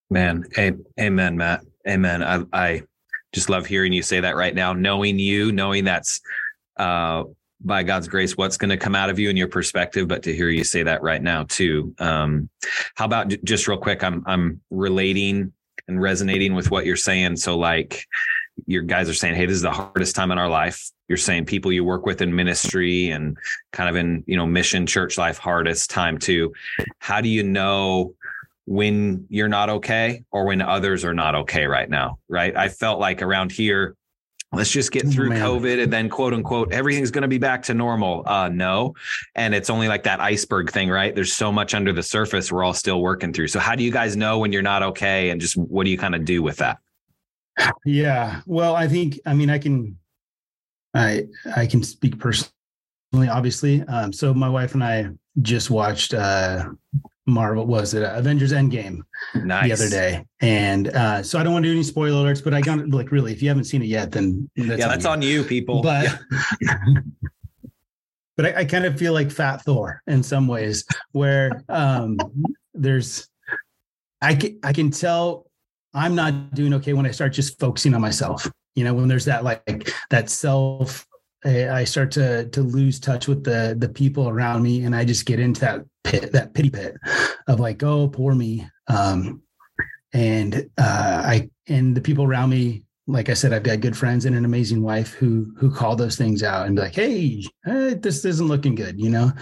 Man, 0.08 0.44
amen, 0.58 1.36
Matt. 1.36 1.62
Amen. 1.88 2.22
I, 2.22 2.44
I 2.52 2.82
just 3.32 3.50
love 3.50 3.66
hearing 3.66 3.92
you 3.92 4.02
say 4.02 4.20
that 4.20 4.36
right 4.36 4.54
now. 4.54 4.72
Knowing 4.72 5.18
you, 5.18 5.50
knowing 5.50 5.84
that's 5.84 6.20
uh, 6.76 7.24
by 7.60 7.82
God's 7.82 8.06
grace, 8.06 8.36
what's 8.36 8.56
going 8.56 8.70
to 8.70 8.76
come 8.76 8.94
out 8.94 9.10
of 9.10 9.18
you 9.18 9.28
and 9.28 9.36
your 9.36 9.48
perspective, 9.48 10.06
but 10.06 10.22
to 10.22 10.34
hear 10.34 10.48
you 10.48 10.62
say 10.62 10.84
that 10.84 11.02
right 11.02 11.22
now 11.22 11.44
too. 11.44 11.94
Um, 11.98 12.48
how 12.94 13.06
about 13.06 13.28
just 13.44 13.66
real 13.66 13.78
quick? 13.78 14.04
I'm 14.04 14.22
I'm 14.26 14.60
relating 14.70 15.52
and 15.88 16.00
resonating 16.00 16.54
with 16.54 16.70
what 16.70 16.86
you're 16.86 16.96
saying. 16.96 17.36
So 17.36 17.58
like 17.58 18.04
your 18.66 18.82
guys 18.82 19.08
are 19.08 19.14
saying, 19.14 19.34
Hey, 19.34 19.46
this 19.46 19.56
is 19.56 19.62
the 19.62 19.70
hardest 19.70 20.16
time 20.16 20.30
in 20.30 20.38
our 20.38 20.48
life. 20.48 20.90
You're 21.08 21.18
saying 21.18 21.44
people 21.44 21.72
you 21.72 21.84
work 21.84 22.06
with 22.06 22.20
in 22.20 22.34
ministry 22.34 23.10
and 23.10 23.36
kind 23.72 23.88
of 23.88 23.96
in, 23.96 24.24
you 24.26 24.36
know, 24.36 24.46
mission 24.46 24.86
church 24.86 25.18
life, 25.18 25.38
hardest 25.38 25.90
time 25.90 26.18
too. 26.18 26.52
How 26.98 27.20
do 27.20 27.28
you 27.28 27.42
know 27.42 28.14
when 28.64 29.26
you're 29.28 29.48
not 29.48 29.68
okay 29.68 30.24
or 30.30 30.46
when 30.46 30.60
others 30.60 31.04
are 31.04 31.14
not 31.14 31.34
okay 31.34 31.66
right 31.66 31.88
now? 31.88 32.18
Right. 32.28 32.56
I 32.56 32.68
felt 32.68 32.98
like 32.98 33.22
around 33.22 33.52
here, 33.52 33.94
let's 34.52 34.70
just 34.70 34.90
get 34.90 35.06
through 35.08 35.32
oh, 35.34 35.36
COVID 35.36 35.82
and 35.82 35.92
then 35.92 36.08
quote 36.08 36.34
unquote, 36.34 36.72
everything's 36.72 37.10
going 37.10 37.22
to 37.22 37.28
be 37.28 37.38
back 37.38 37.62
to 37.64 37.74
normal. 37.74 38.24
Uh, 38.26 38.48
no. 38.48 38.94
And 39.34 39.54
it's 39.54 39.70
only 39.70 39.86
like 39.86 40.04
that 40.04 40.20
iceberg 40.20 40.70
thing, 40.70 40.88
right? 40.88 41.14
There's 41.14 41.32
so 41.32 41.52
much 41.52 41.74
under 41.74 41.92
the 41.92 42.02
surface 42.02 42.50
we're 42.50 42.64
all 42.64 42.74
still 42.74 43.00
working 43.00 43.32
through. 43.32 43.48
So 43.48 43.60
how 43.60 43.76
do 43.76 43.84
you 43.84 43.92
guys 43.92 44.16
know 44.16 44.38
when 44.38 44.52
you're 44.52 44.62
not 44.62 44.82
okay? 44.82 45.30
And 45.30 45.40
just 45.40 45.56
what 45.56 45.84
do 45.84 45.90
you 45.90 45.98
kind 45.98 46.14
of 46.14 46.24
do 46.24 46.42
with 46.42 46.56
that? 46.56 46.78
Yeah. 47.84 48.40
Well, 48.46 48.74
I 48.76 48.88
think 48.88 49.18
I 49.26 49.34
mean 49.34 49.50
I 49.50 49.58
can 49.58 49.96
I 50.94 51.26
I 51.54 51.66
can 51.66 51.82
speak 51.82 52.18
personally 52.18 52.50
obviously. 53.12 53.82
Um 53.82 54.12
so 54.12 54.34
my 54.34 54.48
wife 54.48 54.74
and 54.74 54.84
I 54.84 55.08
just 55.42 55.70
watched 55.70 56.14
uh 56.14 56.68
Marvel 57.26 57.66
was 57.66 57.92
it 57.92 58.02
Avengers 58.02 58.52
Endgame 58.52 59.00
nice. 59.34 59.66
the 59.66 59.72
other 59.72 59.90
day, 59.90 60.24
and 60.40 60.88
uh, 60.88 61.22
so 61.22 61.38
I 61.38 61.42
don't 61.42 61.52
want 61.52 61.64
to 61.64 61.68
do 61.68 61.74
any 61.74 61.82
spoiler 61.82 62.24
alerts, 62.24 62.42
but 62.42 62.54
I 62.54 62.60
got 62.60 62.88
like 62.88 63.10
really, 63.10 63.32
if 63.32 63.42
you 63.42 63.48
haven't 63.48 63.64
seen 63.64 63.82
it 63.82 63.86
yet, 63.86 64.12
then 64.12 64.48
that's 64.56 64.78
yeah, 64.78 64.84
on 64.84 64.90
that's 64.90 65.04
you. 65.04 65.10
on 65.10 65.22
you, 65.22 65.42
people. 65.42 65.82
But 65.82 66.16
yeah. 66.60 66.78
but 68.36 68.46
I, 68.46 68.60
I, 68.60 68.64
kind 68.64 68.84
of 68.84 68.96
feel 68.96 69.12
like 69.12 69.32
Fat 69.32 69.62
Thor 69.62 70.02
in 70.06 70.22
some 70.22 70.46
ways, 70.46 70.84
where 71.12 71.64
um, 71.68 72.16
there's 72.74 73.28
I 74.22 74.36
can 74.36 74.60
I 74.62 74.72
can 74.72 74.92
tell 74.92 75.45
I'm 75.96 76.14
not 76.14 76.54
doing 76.54 76.74
okay 76.74 76.92
when 76.92 77.06
I 77.06 77.10
start 77.10 77.32
just 77.32 77.58
focusing 77.58 77.94
on 77.94 78.02
myself. 78.02 78.48
You 78.74 78.84
know, 78.84 78.94
when 78.94 79.08
there's 79.08 79.24
that 79.24 79.44
like 79.44 79.90
that 80.10 80.28
self, 80.28 81.06
I 81.44 81.84
start 81.84 82.10
to 82.12 82.48
to 82.50 82.62
lose 82.62 83.00
touch 83.00 83.26
with 83.26 83.44
the 83.44 83.74
the 83.78 83.88
people 83.88 84.28
around 84.28 84.62
me, 84.62 84.84
and 84.84 84.94
I 84.94 85.04
just 85.04 85.24
get 85.24 85.40
into 85.40 85.62
that 85.62 85.84
pit, 86.04 86.32
that 86.32 86.52
pity 86.54 86.70
pit 86.70 86.96
of 87.48 87.60
like, 87.60 87.82
oh, 87.82 88.08
poor 88.08 88.34
me. 88.34 88.68
Um, 88.88 89.42
and 90.12 90.68
uh, 90.76 91.22
I 91.24 91.50
and 91.66 91.96
the 91.96 92.02
people 92.02 92.24
around 92.24 92.50
me, 92.50 92.84
like 93.06 93.30
I 93.30 93.34
said, 93.34 93.54
I've 93.54 93.62
got 93.62 93.80
good 93.80 93.96
friends 93.96 94.26
and 94.26 94.36
an 94.36 94.44
amazing 94.44 94.82
wife 94.82 95.14
who 95.14 95.54
who 95.58 95.70
call 95.70 95.96
those 95.96 96.16
things 96.16 96.42
out 96.42 96.66
and 96.66 96.76
be 96.76 96.82
like, 96.82 96.94
hey, 96.94 97.42
eh, 97.66 97.94
this 97.98 98.24
isn't 98.26 98.48
looking 98.48 98.74
good, 98.74 99.00
you 99.00 99.08
know. 99.08 99.32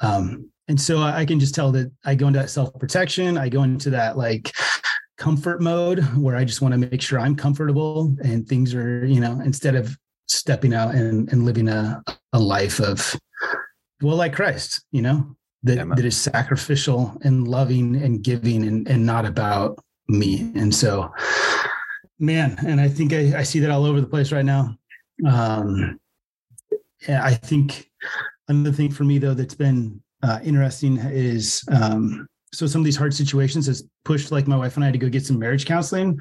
Um, 0.00 0.50
and 0.66 0.80
so 0.80 1.02
I 1.02 1.24
can 1.26 1.38
just 1.38 1.54
tell 1.54 1.70
that 1.72 1.92
I 2.04 2.14
go 2.14 2.26
into 2.26 2.38
that 2.40 2.50
self 2.50 2.72
protection. 2.78 3.38
I 3.38 3.48
go 3.48 3.62
into 3.62 3.90
that 3.90 4.16
like 4.16 4.52
comfort 5.16 5.60
mode 5.60 6.00
where 6.16 6.36
I 6.36 6.44
just 6.44 6.60
want 6.60 6.72
to 6.72 6.78
make 6.78 7.00
sure 7.00 7.20
I'm 7.20 7.36
comfortable 7.36 8.14
and 8.24 8.46
things 8.46 8.74
are, 8.74 9.04
you 9.06 9.20
know, 9.20 9.40
instead 9.44 9.76
of 9.76 9.96
stepping 10.26 10.74
out 10.74 10.94
and, 10.94 11.30
and 11.30 11.44
living 11.44 11.68
a, 11.68 12.02
a 12.32 12.38
life 12.38 12.80
of, 12.80 13.14
well, 14.02 14.16
like 14.16 14.34
Christ, 14.34 14.84
you 14.90 15.02
know, 15.02 15.36
that, 15.62 15.76
yeah, 15.76 15.94
that 15.94 16.04
is 16.04 16.16
sacrificial 16.16 17.16
and 17.22 17.46
loving 17.46 17.96
and 17.96 18.22
giving 18.22 18.64
and, 18.64 18.88
and 18.88 19.04
not 19.06 19.24
about 19.24 19.82
me. 20.08 20.52
And 20.54 20.74
so, 20.74 21.12
man, 22.18 22.56
and 22.66 22.80
I 22.80 22.88
think 22.88 23.12
I, 23.12 23.38
I 23.38 23.42
see 23.42 23.60
that 23.60 23.70
all 23.70 23.84
over 23.84 24.00
the 24.00 24.06
place 24.06 24.32
right 24.32 24.44
now. 24.44 24.76
Um, 25.26 25.98
yeah, 27.08 27.24
I 27.24 27.34
think 27.34 27.90
another 28.48 28.72
thing 28.72 28.90
for 28.90 29.04
me 29.04 29.18
though 29.18 29.34
that's 29.34 29.54
been 29.54 30.02
uh, 30.22 30.40
interesting 30.42 30.96
is 30.98 31.62
um, 31.70 32.26
so 32.54 32.66
some 32.66 32.80
of 32.80 32.84
these 32.84 32.96
hard 32.96 33.12
situations 33.12 33.66
has 33.66 33.84
pushed 34.04 34.30
like 34.30 34.46
my 34.46 34.56
wife 34.56 34.76
and 34.76 34.84
I 34.84 34.92
to 34.92 34.98
go 34.98 35.08
get 35.08 35.26
some 35.26 35.38
marriage 35.38 35.66
counseling 35.66 36.20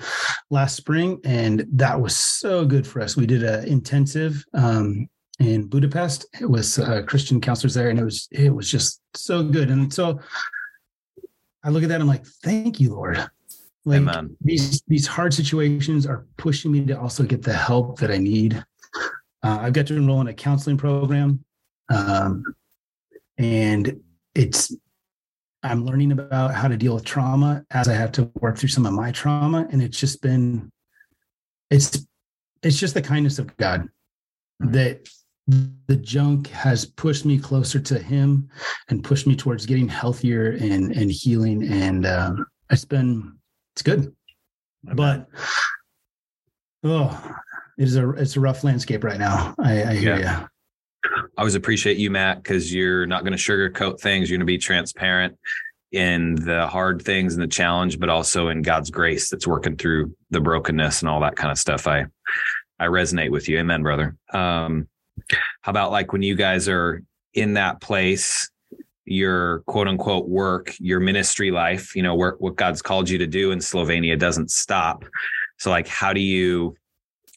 last 0.49 0.75
spring, 0.75 1.19
and 1.23 1.65
that 1.73 1.99
was 1.99 2.17
so 2.17 2.65
good 2.65 2.85
for 2.87 3.01
us. 3.01 3.15
We 3.15 3.25
did 3.25 3.43
an 3.43 3.65
intensive 3.65 4.43
um, 4.53 5.07
in 5.39 5.67
Budapest. 5.67 6.25
It 6.39 6.49
was 6.49 6.79
uh, 6.79 7.03
Christian 7.03 7.39
counselors 7.39 7.73
there, 7.73 7.89
and 7.89 7.99
it 7.99 8.03
was 8.03 8.27
it 8.31 8.53
was 8.53 8.69
just 8.69 9.01
so 9.13 9.43
good. 9.43 9.69
And 9.69 9.93
so 9.93 10.19
I 11.63 11.69
look 11.69 11.83
at 11.83 11.89
that, 11.89 12.01
I'm 12.01 12.07
like, 12.07 12.25
thank 12.25 12.79
you, 12.79 12.93
Lord. 12.93 13.17
Like 13.85 14.01
Amen. 14.01 14.35
these 14.41 14.81
these 14.87 15.05
hard 15.05 15.33
situations 15.33 16.05
are 16.05 16.25
pushing 16.37 16.71
me 16.71 16.85
to 16.85 16.99
also 16.99 17.23
get 17.23 17.41
the 17.41 17.53
help 17.53 17.99
that 17.99 18.11
I 18.11 18.17
need. 18.17 18.63
Uh, 19.43 19.59
I've 19.61 19.73
got 19.73 19.87
to 19.87 19.97
enroll 19.97 20.21
in 20.21 20.27
a 20.27 20.33
counseling 20.33 20.77
program, 20.77 21.43
um, 21.89 22.43
and 23.37 24.01
it's 24.35 24.73
I'm 25.63 25.85
learning 25.85 26.11
about 26.11 26.53
how 26.53 26.67
to 26.67 26.77
deal 26.77 26.93
with 26.93 27.05
trauma 27.05 27.65
as 27.71 27.87
I 27.87 27.93
have 27.93 28.11
to 28.13 28.29
work 28.41 28.57
through 28.57 28.69
some 28.69 28.85
of 28.85 28.93
my 28.93 29.11
trauma. 29.11 29.67
And 29.71 29.81
it's 29.81 29.97
just 29.97 30.21
been, 30.21 30.71
it's, 31.69 32.05
it's 32.61 32.77
just 32.77 32.93
the 32.93 33.01
kindness 33.01 33.39
of 33.39 33.55
God 33.57 33.87
that 34.59 35.07
the 35.47 35.95
junk 35.95 36.47
has 36.49 36.85
pushed 36.85 37.25
me 37.25 37.37
closer 37.37 37.79
to 37.79 37.99
him 37.99 38.49
and 38.89 39.03
pushed 39.03 39.27
me 39.27 39.35
towards 39.35 39.65
getting 39.65 39.87
healthier 39.87 40.51
and, 40.51 40.91
and 40.91 41.11
healing. 41.11 41.63
And 41.63 42.05
um, 42.05 42.45
it's 42.69 42.85
been, 42.85 43.37
it's 43.73 43.81
good, 43.81 44.13
but 44.83 45.27
oh, 46.83 47.35
it 47.77 47.83
is 47.83 47.95
a, 47.95 48.09
it's 48.11 48.35
a 48.35 48.39
rough 48.39 48.63
landscape 48.63 49.03
right 49.03 49.19
now. 49.19 49.55
I, 49.59 49.83
I 49.83 49.95
hear 49.95 50.17
yeah. 50.17 50.41
you. 50.41 50.47
I 51.37 51.41
always 51.41 51.55
appreciate 51.55 51.97
you, 51.97 52.11
Matt, 52.11 52.43
because 52.43 52.73
you're 52.73 53.05
not 53.05 53.23
going 53.23 53.35
to 53.35 53.39
sugarcoat 53.39 53.99
things. 53.99 54.29
You're 54.29 54.37
going 54.37 54.45
to 54.45 54.51
be 54.51 54.59
transparent 54.59 55.37
in 55.91 56.35
the 56.35 56.67
hard 56.67 57.01
things 57.01 57.33
and 57.33 57.41
the 57.41 57.47
challenge, 57.47 57.99
but 57.99 58.09
also 58.09 58.49
in 58.49 58.61
God's 58.61 58.91
grace 58.91 59.29
that's 59.29 59.47
working 59.47 59.75
through 59.75 60.15
the 60.31 60.39
brokenness 60.39 61.01
and 61.01 61.09
all 61.09 61.19
that 61.21 61.35
kind 61.35 61.51
of 61.51 61.57
stuff. 61.57 61.87
I 61.87 62.05
I 62.79 62.87
resonate 62.87 63.31
with 63.31 63.47
you. 63.47 63.59
Amen, 63.59 63.83
brother. 63.83 64.15
Um, 64.31 64.87
how 65.61 65.69
about 65.69 65.91
like 65.91 66.11
when 66.11 66.21
you 66.21 66.35
guys 66.35 66.67
are 66.67 67.01
in 67.33 67.53
that 67.53 67.81
place, 67.81 68.49
your 69.05 69.59
quote 69.61 69.87
unquote 69.87 70.27
work, 70.27 70.73
your 70.79 70.99
ministry 70.99 71.51
life, 71.51 71.95
you 71.95 72.03
know, 72.03 72.15
work 72.15 72.37
what 72.39 72.55
God's 72.55 72.81
called 72.81 73.09
you 73.09 73.17
to 73.19 73.27
do 73.27 73.51
in 73.51 73.59
Slovenia 73.59 74.17
doesn't 74.17 74.51
stop. 74.51 75.05
So 75.57 75.69
like 75.69 75.87
how 75.87 76.13
do 76.13 76.21
you 76.21 76.75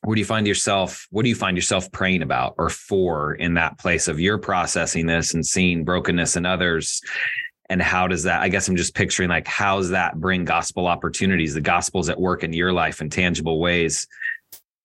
where 0.07 0.15
do 0.15 0.21
you 0.21 0.25
find 0.25 0.47
yourself 0.47 1.09
what 1.11 1.25
do 1.25 1.29
you 1.29 1.35
find 1.35 1.57
yourself 1.57 1.91
praying 1.91 2.23
about 2.23 2.55
or 2.59 2.71
for 2.71 3.35
in 3.35 3.55
that 3.55 3.77
place 3.77 4.07
of 4.07 4.21
you're 4.21 4.39
processing 4.39 5.05
this 5.05 5.35
and 5.35 5.45
seeing 5.45 5.85
brokenness 5.85 6.37
in 6.37 6.47
others? 6.47 7.03
And 7.69 7.83
how 7.83 8.07
does 8.07 8.23
that 8.23 8.41
i 8.41 8.49
guess 8.49 8.69
i'm 8.69 8.77
just 8.77 8.95
picturing 8.95 9.29
like 9.29 9.49
how's 9.49 9.91
that 9.91 10.21
bring 10.21 10.45
gospel 10.45 10.87
opportunities? 10.87 11.55
The 11.55 11.61
gospel's 11.61 12.09
at 12.09 12.21
work 12.21 12.45
in 12.45 12.53
your 12.53 12.73
life 12.73 13.01
in 13.01 13.11
tangible 13.11 13.59
ways. 13.59 14.07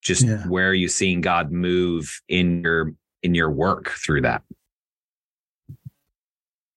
Just 0.02 0.26
yeah. 0.26 0.44
where 0.48 0.70
are 0.70 0.74
you 0.74 0.88
seeing 0.88 1.20
god 1.20 1.52
move 1.52 2.20
in 2.28 2.62
your 2.62 2.92
in 3.22 3.36
your 3.36 3.52
work 3.52 3.90
through 3.90 4.22
that? 4.22 4.42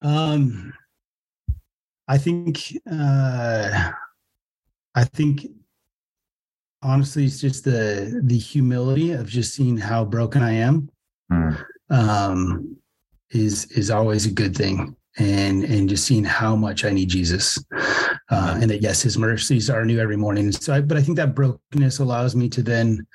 Um 0.03 0.71
i 2.07 2.19
think 2.19 2.77
uh 2.91 3.91
i 4.93 5.03
think 5.03 5.47
honestly 6.85 7.25
it's 7.25 7.41
just 7.41 7.63
the 7.65 8.21
the 8.23 8.37
humility 8.37 9.11
of 9.11 9.27
just 9.27 9.53
seeing 9.55 9.75
how 9.75 10.05
broken 10.05 10.41
i 10.43 10.51
am 10.51 10.89
mm. 11.31 11.65
um 11.89 12.77
is 13.31 13.65
is 13.71 13.91
always 13.91 14.25
a 14.25 14.31
good 14.31 14.55
thing. 14.55 14.95
And 15.17 15.63
and 15.63 15.87
just 15.87 16.05
seeing 16.05 16.25
how 16.25 16.57
much 16.57 16.83
i 16.83 16.91
need 16.91 17.07
jesus 17.07 17.57
uh, 18.29 18.57
and 18.59 18.69
that 18.69 18.81
yes 18.81 19.01
his 19.01 19.17
mercies 19.17 19.69
are 19.69 19.85
new 19.85 19.99
every 19.99 20.17
morning. 20.17 20.51
So 20.51 20.73
I, 20.73 20.81
but 20.81 20.97
i 20.97 21.01
think 21.01 21.15
that 21.15 21.33
brokenness 21.33 21.99
allows 21.99 22.35
me 22.35 22.49
to 22.49 22.61
then 22.61 23.07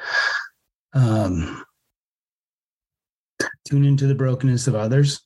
um 0.95 1.63
tune 3.69 3.85
into 3.85 4.07
the 4.07 4.15
brokenness 4.15 4.67
of 4.67 4.75
others 4.75 5.21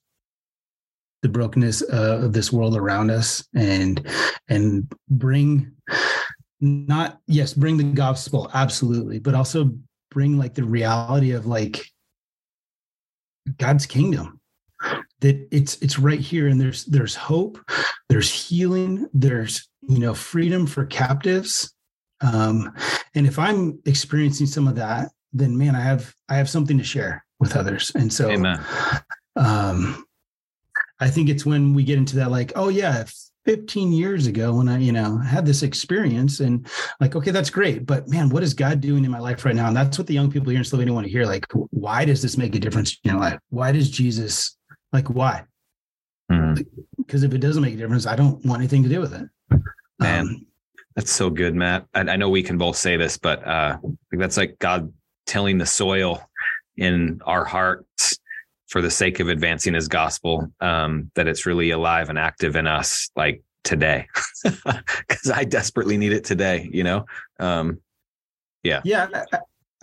the 1.22 1.28
brokenness 1.28 1.82
uh, 1.82 2.20
of 2.24 2.32
this 2.32 2.52
world 2.52 2.76
around 2.76 3.10
us 3.10 3.46
and 3.54 4.04
and 4.48 4.92
bring 5.08 5.70
not 6.64 7.20
yes 7.26 7.52
bring 7.52 7.76
the 7.76 7.84
gospel 7.84 8.50
absolutely 8.54 9.18
but 9.18 9.34
also 9.34 9.70
bring 10.10 10.38
like 10.38 10.54
the 10.54 10.64
reality 10.64 11.32
of 11.32 11.46
like 11.46 11.86
god's 13.58 13.86
kingdom. 13.86 14.40
That 15.20 15.48
it's 15.50 15.76
it's 15.78 15.98
right 15.98 16.20
here 16.20 16.48
and 16.48 16.60
there's 16.60 16.84
there's 16.84 17.14
hope 17.14 17.58
there's 18.08 18.30
healing 18.30 19.08
there's 19.14 19.68
you 19.88 19.98
know 19.98 20.14
freedom 20.14 20.66
for 20.66 20.84
captives. 20.84 21.72
Um 22.20 22.72
and 23.14 23.26
if 23.26 23.38
i'm 23.38 23.80
experiencing 23.86 24.46
some 24.46 24.68
of 24.68 24.76
that 24.76 25.10
then 25.32 25.56
man 25.56 25.74
i 25.74 25.80
have 25.80 26.14
i 26.28 26.36
have 26.36 26.50
something 26.50 26.78
to 26.78 26.84
share 26.84 27.24
with 27.40 27.56
others. 27.56 27.90
And 27.94 28.12
so 28.12 28.30
Amen. 28.30 28.60
um 29.36 30.04
i 31.00 31.08
think 31.08 31.28
it's 31.28 31.46
when 31.46 31.74
we 31.74 31.84
get 31.84 31.98
into 31.98 32.16
that 32.16 32.30
like 32.30 32.52
oh 32.56 32.68
yeah 32.68 33.00
if 33.00 33.14
15 33.44 33.92
years 33.92 34.26
ago 34.26 34.54
when 34.54 34.68
I, 34.68 34.78
you 34.78 34.92
know, 34.92 35.18
had 35.18 35.44
this 35.44 35.62
experience 35.62 36.40
and 36.40 36.66
like, 37.00 37.14
okay, 37.14 37.30
that's 37.30 37.50
great. 37.50 37.84
But 37.84 38.08
man, 38.08 38.30
what 38.30 38.42
is 38.42 38.54
God 38.54 38.80
doing 38.80 39.04
in 39.04 39.10
my 39.10 39.18
life 39.18 39.44
right 39.44 39.54
now? 39.54 39.68
And 39.68 39.76
that's 39.76 39.98
what 39.98 40.06
the 40.06 40.14
young 40.14 40.30
people 40.30 40.50
here 40.50 40.58
in 40.58 40.64
Slovenia 40.64 40.92
want 40.92 41.06
to 41.06 41.12
hear. 41.12 41.26
Like, 41.26 41.46
why 41.70 42.04
does 42.04 42.22
this 42.22 42.38
make 42.38 42.54
a 42.54 42.58
difference 42.58 42.98
in 43.04 43.10
your 43.10 43.20
life? 43.20 43.38
Why 43.50 43.72
does 43.72 43.90
Jesus, 43.90 44.56
like, 44.92 45.10
why? 45.10 45.44
Mm-hmm. 46.30 46.62
Because 46.96 47.22
if 47.22 47.34
it 47.34 47.38
doesn't 47.38 47.62
make 47.62 47.74
a 47.74 47.78
difference, 47.78 48.06
I 48.06 48.16
don't 48.16 48.44
want 48.46 48.60
anything 48.60 48.82
to 48.82 48.88
do 48.88 49.00
with 49.00 49.14
it. 49.14 49.28
Man, 49.98 50.20
um, 50.20 50.46
that's 50.96 51.12
so 51.12 51.28
good, 51.28 51.54
Matt. 51.54 51.86
I, 51.94 52.00
I, 52.00 52.16
know 52.16 52.30
we 52.30 52.42
can 52.42 52.56
both 52.56 52.76
say 52.76 52.96
this, 52.96 53.18
but 53.18 53.46
uh, 53.46 53.78
that's 54.12 54.36
like 54.36 54.58
God 54.58 54.92
tilling 55.26 55.58
the 55.58 55.66
soil 55.66 56.22
in 56.76 57.20
our 57.24 57.44
hearts 57.44 58.18
for 58.74 58.82
the 58.82 58.90
sake 58.90 59.20
of 59.20 59.28
advancing 59.28 59.72
his 59.72 59.86
gospel, 59.86 60.52
um, 60.60 61.08
that 61.14 61.28
it's 61.28 61.46
really 61.46 61.70
alive 61.70 62.10
and 62.10 62.18
active 62.18 62.56
in 62.56 62.66
us 62.66 63.08
like 63.14 63.40
today. 63.62 64.08
Cause 65.08 65.30
I 65.32 65.44
desperately 65.44 65.96
need 65.96 66.12
it 66.12 66.24
today, 66.24 66.68
you 66.72 66.82
know? 66.82 67.06
Um, 67.38 67.78
yeah. 68.64 68.80
Yeah. 68.82 69.06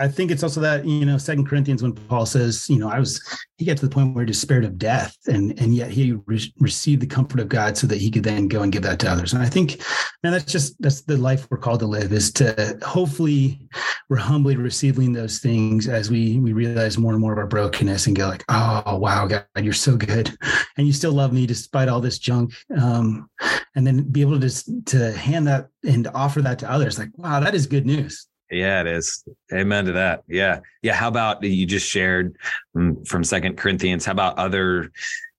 I 0.01 0.07
think 0.07 0.31
it's 0.31 0.41
also 0.41 0.59
that 0.61 0.83
you 0.83 1.05
know 1.05 1.19
Second 1.19 1.47
Corinthians 1.47 1.83
when 1.83 1.93
Paul 1.93 2.25
says 2.25 2.67
you 2.67 2.79
know 2.79 2.89
I 2.89 2.99
was 2.99 3.21
he 3.57 3.65
got 3.65 3.77
to 3.77 3.85
the 3.85 3.93
point 3.93 4.15
where 4.15 4.25
he 4.25 4.27
despaired 4.27 4.65
of 4.65 4.79
death 4.79 5.15
and 5.27 5.57
and 5.59 5.75
yet 5.75 5.91
he 5.91 6.13
re- 6.25 6.53
received 6.59 7.03
the 7.03 7.07
comfort 7.07 7.39
of 7.39 7.49
God 7.49 7.77
so 7.77 7.85
that 7.85 8.01
he 8.01 8.09
could 8.09 8.23
then 8.23 8.47
go 8.47 8.63
and 8.63 8.71
give 8.71 8.81
that 8.81 8.97
to 8.99 9.11
others. 9.11 9.33
And 9.33 9.43
I 9.43 9.45
think 9.45 9.79
man 10.23 10.33
that's 10.33 10.51
just 10.51 10.81
that's 10.81 11.01
the 11.01 11.17
life 11.17 11.47
we're 11.51 11.59
called 11.59 11.81
to 11.81 11.85
live 11.85 12.13
is 12.13 12.33
to 12.33 12.79
hopefully 12.81 13.59
we're 14.09 14.17
humbly 14.17 14.55
receiving 14.55 15.13
those 15.13 15.37
things 15.37 15.87
as 15.87 16.09
we 16.09 16.39
we 16.39 16.51
realize 16.51 16.97
more 16.97 17.11
and 17.11 17.21
more 17.21 17.33
of 17.33 17.37
our 17.37 17.47
brokenness 17.47 18.07
and 18.07 18.15
go 18.15 18.27
like 18.27 18.43
oh 18.49 18.97
wow 18.97 19.27
God 19.27 19.45
you're 19.57 19.73
so 19.73 19.95
good. 19.95 20.35
And 20.77 20.87
you 20.87 20.93
still 20.93 21.11
love 21.11 21.31
me 21.31 21.45
despite 21.45 21.89
all 21.89 22.01
this 22.01 22.17
junk. 22.17 22.53
Um, 22.75 23.29
and 23.75 23.85
then 23.85 24.03
be 24.03 24.21
able 24.21 24.39
to 24.39 24.83
to 24.85 25.11
hand 25.11 25.47
that 25.47 25.67
and 25.83 26.07
offer 26.15 26.41
that 26.41 26.59
to 26.59 26.71
others 26.71 26.97
like 26.97 27.09
wow 27.17 27.39
that 27.39 27.55
is 27.55 27.67
good 27.67 27.85
news 27.85 28.27
yeah, 28.51 28.81
it 28.81 28.87
is. 28.87 29.23
Amen 29.53 29.85
to 29.85 29.93
that. 29.93 30.23
Yeah. 30.27 30.59
Yeah. 30.81 30.93
How 30.93 31.07
about 31.07 31.41
you 31.43 31.65
just 31.65 31.89
shared 31.89 32.35
from 32.73 33.23
Second 33.23 33.57
Corinthians? 33.57 34.05
How 34.05 34.11
about 34.11 34.37
other, 34.37 34.91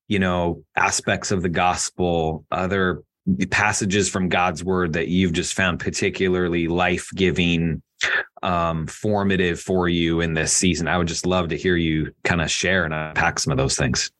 you 0.08 0.18
know, 0.18 0.64
aspects 0.76 1.30
of 1.30 1.42
the 1.42 1.48
gospel, 1.48 2.44
other 2.50 3.02
passages 3.50 4.08
from 4.08 4.28
God's 4.28 4.64
word 4.64 4.94
that 4.94 5.08
you've 5.08 5.34
just 5.34 5.54
found 5.54 5.78
particularly 5.78 6.68
life 6.68 7.10
giving, 7.14 7.82
um, 8.42 8.86
formative 8.86 9.60
for 9.60 9.88
you 9.88 10.20
in 10.22 10.32
this 10.32 10.52
season? 10.52 10.88
I 10.88 10.96
would 10.96 11.08
just 11.08 11.26
love 11.26 11.50
to 11.50 11.56
hear 11.56 11.76
you 11.76 12.14
kind 12.24 12.40
of 12.40 12.50
share 12.50 12.84
and 12.84 12.94
unpack 12.94 13.38
some 13.38 13.52
of 13.52 13.58
those 13.58 13.76
things. 13.76 14.10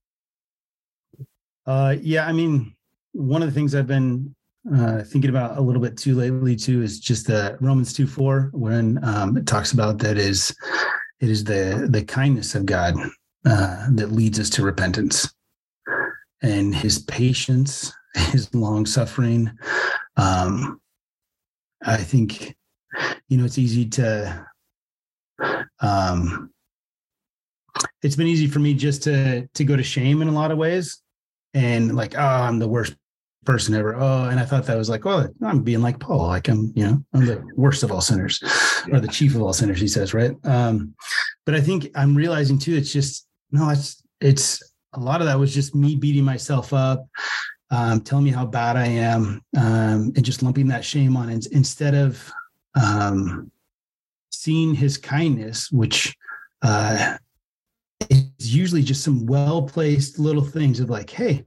Uh, 1.67 1.97
yeah. 2.01 2.27
I 2.27 2.33
mean, 2.33 2.75
one 3.13 3.43
of 3.43 3.49
the 3.49 3.55
things 3.55 3.75
I've 3.75 3.87
been 3.87 4.35
uh, 4.71 5.03
thinking 5.03 5.31
about 5.31 5.59
a 5.59 5.61
little 5.61 5.83
bit 5.83 5.97
too 5.97 6.15
lately 6.15 6.55
too 6.55 6.83
is 6.83 7.01
just 7.01 7.27
the 7.27 7.57
Romans 7.61 7.93
two 7.93 8.07
four 8.07 8.51
when 8.53 9.03
um, 9.05 9.37
it 9.37 9.47
talks 9.47 9.73
about 9.73 9.99
that 9.99 10.19
is 10.19 10.55
it 11.21 11.29
is 11.29 11.45
the 11.45 11.89
the 11.91 12.05
kindness 12.05 12.55
of 12.55 12.67
God 12.67 12.95
uh, 13.45 13.87
that 13.91 14.13
leads 14.13 14.39
us 14.39 14.51
to 14.51 14.63
repentance 14.63 15.35
and 16.43 16.75
His 16.75 17.01
patience, 17.01 17.93
His 18.15 18.53
long 18.55 18.87
suffering. 18.87 19.51
Um, 20.17 20.81
I 21.85 21.97
think 21.97 22.57
you 23.29 23.37
know 23.37 23.45
it's 23.45 23.59
easy 23.59 23.89
to 23.91 24.47
um, 25.81 26.51
it's 28.03 28.17
been 28.17 28.27
easy 28.27 28.47
for 28.47 28.59
me 28.59 28.75
just 28.75 29.03
to 29.05 29.49
to 29.55 29.65
go 29.65 29.77
to 29.77 29.83
shame 29.83 30.23
in 30.23 30.29
a 30.29 30.33
lot 30.33 30.51
of 30.51 30.59
ways 30.59 31.03
and 31.55 31.95
like 31.95 32.15
oh 32.17 32.21
i'm 32.21 32.59
the 32.59 32.69
worst 32.69 32.95
person 33.45 33.75
ever. 33.75 33.95
Oh, 33.97 34.25
and 34.25 34.39
I 34.39 34.45
thought 34.45 34.67
that 34.67 34.77
was 34.77 34.89
like, 34.89 35.05
well, 35.05 35.29
I'm 35.43 35.63
being 35.63 35.83
like 35.83 35.99
Paul, 35.99 36.29
like 36.29 36.49
I'm, 36.49 36.73
you 36.75 36.85
know, 36.87 37.05
I'm 37.13 37.27
the 37.27 37.43
worst 37.57 37.83
of 37.83 37.91
all 37.91 38.01
sinners, 38.01 38.41
yeah. 38.87 38.97
or 38.97 39.01
the 39.01 39.09
chief 39.09 39.35
of 39.35 39.43
all 39.43 39.53
sinners, 39.53 39.81
he 39.81 39.89
says, 39.89 40.15
right? 40.15 40.33
Um, 40.45 40.95
but 41.45 41.55
I 41.55 41.61
think 41.61 41.91
I'm 41.95 42.15
realizing 42.15 42.59
too, 42.59 42.75
it's 42.75 42.93
just 42.93 43.27
no, 43.51 43.69
it's 43.71 44.03
it's 44.21 44.63
a 44.95 45.01
lot 45.01 45.21
of 45.21 45.27
that 45.27 45.39
was 45.39 45.55
just 45.55 45.75
me 45.75 45.97
beating 45.97 46.25
myself 46.25 46.73
up, 46.73 47.07
um, 47.71 48.01
telling 48.01 48.25
me 48.25 48.31
how 48.31 48.47
bad 48.47 48.77
I 48.77 48.87
am, 48.87 49.43
um, 49.57 50.13
and 50.15 50.25
just 50.25 50.43
lumping 50.43 50.69
that 50.69 50.85
shame 50.85 51.17
on 51.17 51.31
in, 51.31 51.41
instead 51.53 51.95
of 51.95 52.31
um, 52.81 53.51
seeing 54.31 54.75
his 54.75 54.97
kindness, 54.99 55.71
which 55.73 56.15
uh, 56.63 57.17
is 58.09 58.55
usually 58.55 58.83
just 58.83 59.03
some 59.03 59.27
well 59.27 59.63
placed 59.63 60.19
little 60.19 60.45
things 60.45 60.81
of 60.81 60.91
like, 60.91 61.11
hey, 61.11 61.45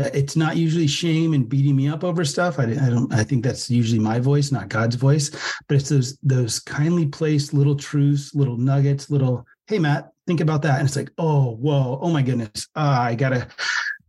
it's 0.00 0.36
not 0.36 0.56
usually 0.56 0.86
shame 0.86 1.34
and 1.34 1.48
beating 1.48 1.76
me 1.76 1.88
up 1.88 2.04
over 2.04 2.24
stuff. 2.24 2.58
I, 2.58 2.64
I, 2.64 2.90
don't. 2.90 3.12
I 3.12 3.24
think 3.24 3.44
that's 3.44 3.70
usually 3.70 3.98
my 3.98 4.18
voice, 4.18 4.52
not 4.52 4.68
God's 4.68 4.96
voice. 4.96 5.30
But 5.68 5.76
it's 5.76 5.88
those 5.88 6.18
those 6.22 6.60
kindly 6.60 7.06
placed 7.06 7.54
little 7.54 7.76
truths, 7.76 8.34
little 8.34 8.56
nuggets, 8.56 9.10
little. 9.10 9.46
Hey, 9.66 9.78
Matt, 9.78 10.10
think 10.26 10.40
about 10.40 10.62
that. 10.62 10.78
And 10.78 10.88
it's 10.88 10.96
like, 10.96 11.10
oh, 11.18 11.56
whoa, 11.56 11.98
oh 12.02 12.10
my 12.10 12.22
goodness, 12.22 12.68
uh, 12.74 12.98
I 13.00 13.14
gotta. 13.14 13.48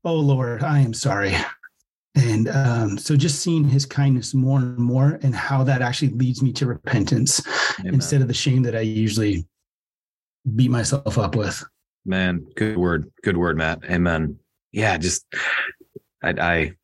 Oh 0.03 0.15
Lord, 0.15 0.63
I 0.63 0.79
am 0.79 0.93
sorry. 0.93 1.35
And 2.15 2.49
um, 2.49 2.97
so 2.97 3.15
just 3.15 3.39
seeing 3.41 3.63
his 3.63 3.85
kindness 3.85 4.33
more 4.33 4.59
and 4.59 4.77
more 4.77 5.19
and 5.23 5.33
how 5.33 5.63
that 5.63 5.81
actually 5.81 6.09
leads 6.09 6.41
me 6.41 6.51
to 6.53 6.65
repentance 6.65 7.41
Amen. 7.79 7.93
instead 7.93 8.21
of 8.21 8.27
the 8.27 8.33
shame 8.33 8.63
that 8.63 8.75
I 8.75 8.81
usually 8.81 9.45
beat 10.55 10.71
myself 10.71 11.17
up 11.17 11.35
with. 11.35 11.63
Man, 12.05 12.45
good 12.55 12.77
word. 12.77 13.11
Good 13.23 13.37
word, 13.37 13.57
Matt. 13.57 13.83
Amen. 13.85 14.39
Yeah, 14.71 14.97
just 14.97 15.25
I, 16.21 16.29
I 16.29 16.75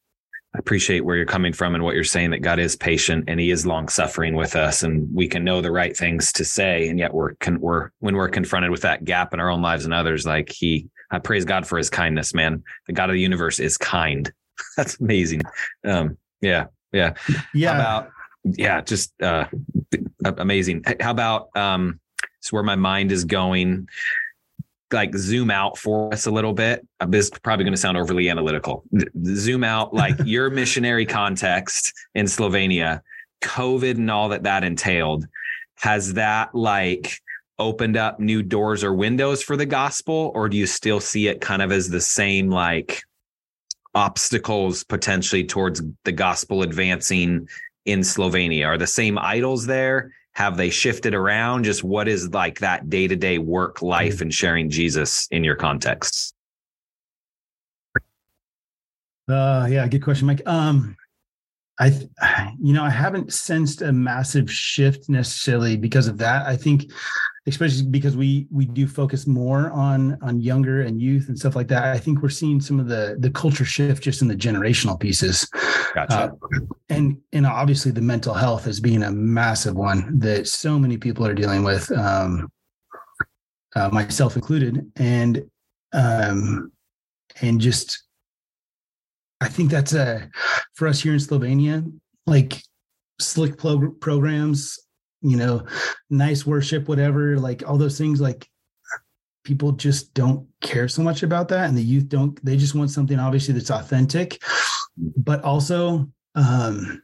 appreciate 0.58 1.06
where 1.06 1.16
you're 1.16 1.26
coming 1.26 1.54
from 1.54 1.76
and 1.76 1.84
what 1.84 1.96
you're 1.96 2.04
saying 2.04 2.32
that 2.32 2.42
God 2.42 2.60
is 2.60 2.76
patient 2.76 3.26
and 3.28 3.40
he 3.40 3.52
is 3.52 3.66
long 3.66 3.90
suffering 3.90 4.36
with 4.36 4.56
us 4.56 4.84
and 4.84 5.08
we 5.14 5.28
can 5.28 5.44
know 5.44 5.62
the 5.62 5.72
right 5.72 5.96
things 5.96 6.32
to 6.34 6.46
say 6.46 6.88
and 6.88 6.98
yet 6.98 7.14
we're 7.14 7.34
con- 7.36 7.60
we're 7.60 7.92
when 8.00 8.16
we're 8.16 8.30
confronted 8.30 8.72
with 8.72 8.82
that 8.82 9.04
gap 9.04 9.34
in 9.34 9.40
our 9.40 9.50
own 9.50 9.62
lives 9.62 9.86
and 9.86 9.94
others 9.94 10.26
like 10.26 10.50
he 10.50 10.88
I 11.12 11.20
praise 11.20 11.46
God 11.46 11.66
for 11.66 11.78
his 11.78 11.90
kindness 11.90 12.34
man. 12.34 12.64
The 12.88 12.94
God 12.94 13.10
of 13.10 13.14
the 13.14 13.22
universe 13.22 13.60
is 13.60 13.78
kind. 13.78 14.32
That's 14.78 15.00
amazing. 15.00 15.42
Um 15.86 16.18
yeah 16.42 16.66
yeah. 16.92 17.14
Yeah. 17.54 17.74
How 17.74 17.80
about 17.80 18.12
yeah 18.44 18.82
just 18.82 19.14
uh 19.22 19.46
amazing. 20.24 20.84
How 21.00 21.12
about 21.12 21.56
um 21.56 22.00
it's 22.40 22.52
where 22.52 22.64
my 22.64 22.76
mind 22.76 23.12
is 23.12 23.26
going 23.26 23.88
like 24.92 25.16
zoom 25.16 25.52
out 25.52 25.78
for 25.78 26.14
us 26.14 26.26
a 26.26 26.32
little 26.32 26.54
bit. 26.54 26.88
Uh, 27.00 27.06
this 27.06 27.26
is 27.26 27.32
probably 27.40 27.66
going 27.66 27.74
to 27.74 27.80
sound 27.80 27.98
overly 27.98 28.30
analytical. 28.30 28.84
Zoom 29.24 29.64
out 29.64 29.94
like 29.94 30.16
your 30.26 30.50
missionary 30.50 31.06
context 31.06 31.94
in 32.16 32.26
Slovenia, 32.26 33.02
COVID 33.42 33.96
and 33.96 34.10
all 34.10 34.30
that 34.30 34.44
that 34.44 34.64
entailed. 34.64 35.28
Has 35.76 36.14
that 36.14 36.56
like 36.56 37.22
opened 37.60 37.98
up 37.98 38.20
new 38.20 38.44
doors 38.44 38.84
or 38.84 38.94
windows 38.94 39.44
for 39.44 39.58
the 39.58 39.66
gospel, 39.66 40.32
or 40.36 40.50
do 40.50 40.58
you 40.58 40.68
still 40.68 41.00
see 41.00 41.28
it 41.28 41.42
kind 41.42 41.62
of 41.62 41.72
as 41.72 41.90
the 41.90 42.02
same 42.02 42.50
like 42.50 43.04
obstacles 43.96 44.84
potentially 44.84 45.44
towards 45.44 45.82
the 46.04 46.12
gospel 46.12 46.62
advancing 46.62 47.48
in 47.86 48.02
Slovenia? 48.02 48.68
Are 48.68 48.78
the 48.78 48.88
same 48.88 49.18
idols 49.18 49.66
there? 49.66 50.12
Have 50.38 50.56
they 50.56 50.70
shifted 50.70 51.16
around? 51.16 51.64
Just 51.64 51.84
what 51.84 52.08
is 52.08 52.30
like 52.30 52.60
that 52.60 52.92
day-to-day 52.92 53.40
work 53.40 53.82
life 53.82 54.22
and 54.22 54.32
sharing 54.32 54.70
jesus 54.70 55.28
in 55.32 55.44
your 55.44 55.56
context? 55.56 56.36
Uh 59.28 59.68
yeah 59.68 59.88
good 59.88 60.04
question 60.04 60.28
mike. 60.28 60.44
Um 60.46 60.96
i 61.80 61.88
you 62.62 62.72
know 62.72 62.84
i 62.84 62.90
haven't 62.92 63.34
sensed 63.34 63.82
a 63.82 63.92
massive 63.92 64.52
shift 64.52 65.10
necessarily 65.10 65.76
because 65.76 66.08
of 66.08 66.20
that. 66.20 66.46
I 66.46 66.56
think 66.56 66.92
especially 67.48 67.88
because 67.88 68.16
we 68.16 68.46
we 68.52 68.66
do 68.66 68.86
focus 68.86 69.26
more 69.26 69.72
on 69.72 70.20
on 70.22 70.40
younger 70.40 70.82
and 70.82 71.02
youth 71.02 71.30
and 71.30 71.40
stuff 71.40 71.56
like 71.56 71.70
that 71.70 71.86
i 71.86 71.98
think 71.98 72.22
we're 72.22 72.30
seeing 72.30 72.60
some 72.60 72.78
of 72.80 72.88
the 72.88 73.16
the 73.20 73.30
culture 73.32 73.64
shift 73.64 74.04
just 74.04 74.22
in 74.22 74.28
the 74.28 74.36
generational 74.36 75.00
pieces 75.00 75.50
gotcha. 76.06 76.34
Uh, 76.54 76.60
and 76.90 77.18
and 77.34 77.46
obviously 77.46 77.92
the 77.92 78.02
mental 78.02 78.34
health 78.34 78.68
is 78.68 78.80
being 78.80 79.04
a 79.04 79.12
massive 79.12 79.76
one 79.76 80.20
that 80.20 80.48
so 80.48 80.78
many 80.78 80.98
people 80.98 81.26
are 81.26 81.34
dealing 81.34 81.64
with 81.64 81.92
um 81.92 82.50
uh, 83.76 83.90
myself 83.90 84.36
included 84.36 84.92
and 84.96 85.44
um 85.94 86.72
and 87.42 87.62
just 87.62 88.04
i 89.42 89.48
think 89.48 89.70
that's 89.70 89.94
a 89.94 90.30
for 90.74 90.88
us 90.88 91.02
here 91.02 91.14
in 91.14 91.20
slovenia 91.20 91.90
like 92.26 92.62
slick 93.20 93.58
pro- 93.58 93.92
programs 93.92 94.80
you 95.22 95.38
know, 95.38 95.66
nice 96.10 96.46
worship, 96.46 96.88
whatever, 96.88 97.38
like 97.38 97.68
all 97.68 97.78
those 97.78 97.98
things, 97.98 98.22
like 98.22 98.48
people 99.44 99.72
just 99.72 100.14
don't 100.14 100.48
care 100.62 100.88
so 100.88 101.02
much 101.02 101.24
about 101.24 101.48
that. 101.50 101.68
And 101.68 101.78
the 101.78 101.84
youth 101.84 102.08
don't, 102.08 102.44
they 102.46 102.58
just 102.58 102.76
want 102.76 102.92
something 102.92 103.20
obviously 103.20 103.54
that's 103.54 103.72
authentic, 103.72 104.42
but 104.98 105.44
also, 105.44 106.08
um, 106.36 107.02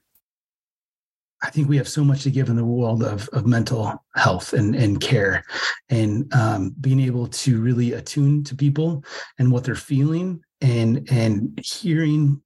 I 1.42 1.50
think 1.50 1.68
we 1.68 1.78
have 1.78 1.90
so 1.90 2.04
much 2.04 2.24
to 2.24 2.32
give 2.32 2.50
in 2.50 2.56
the 2.56 2.64
world 2.64 3.04
of, 3.04 3.28
of 3.30 3.46
mental 3.46 4.02
health 4.16 4.54
and, 4.54 4.76
and 4.76 5.02
care 5.02 5.44
and 5.90 6.34
um, 6.34 6.74
being 6.80 7.02
able 7.02 7.28
to 7.28 7.62
really 7.62 7.94
attune 7.94 8.46
to 8.46 8.56
people 8.56 9.04
and 9.40 9.52
what 9.52 9.66
they're 9.66 9.76
feeling 9.76 10.42
and 10.62 11.06
and 11.12 11.60
hearing. 11.62 12.42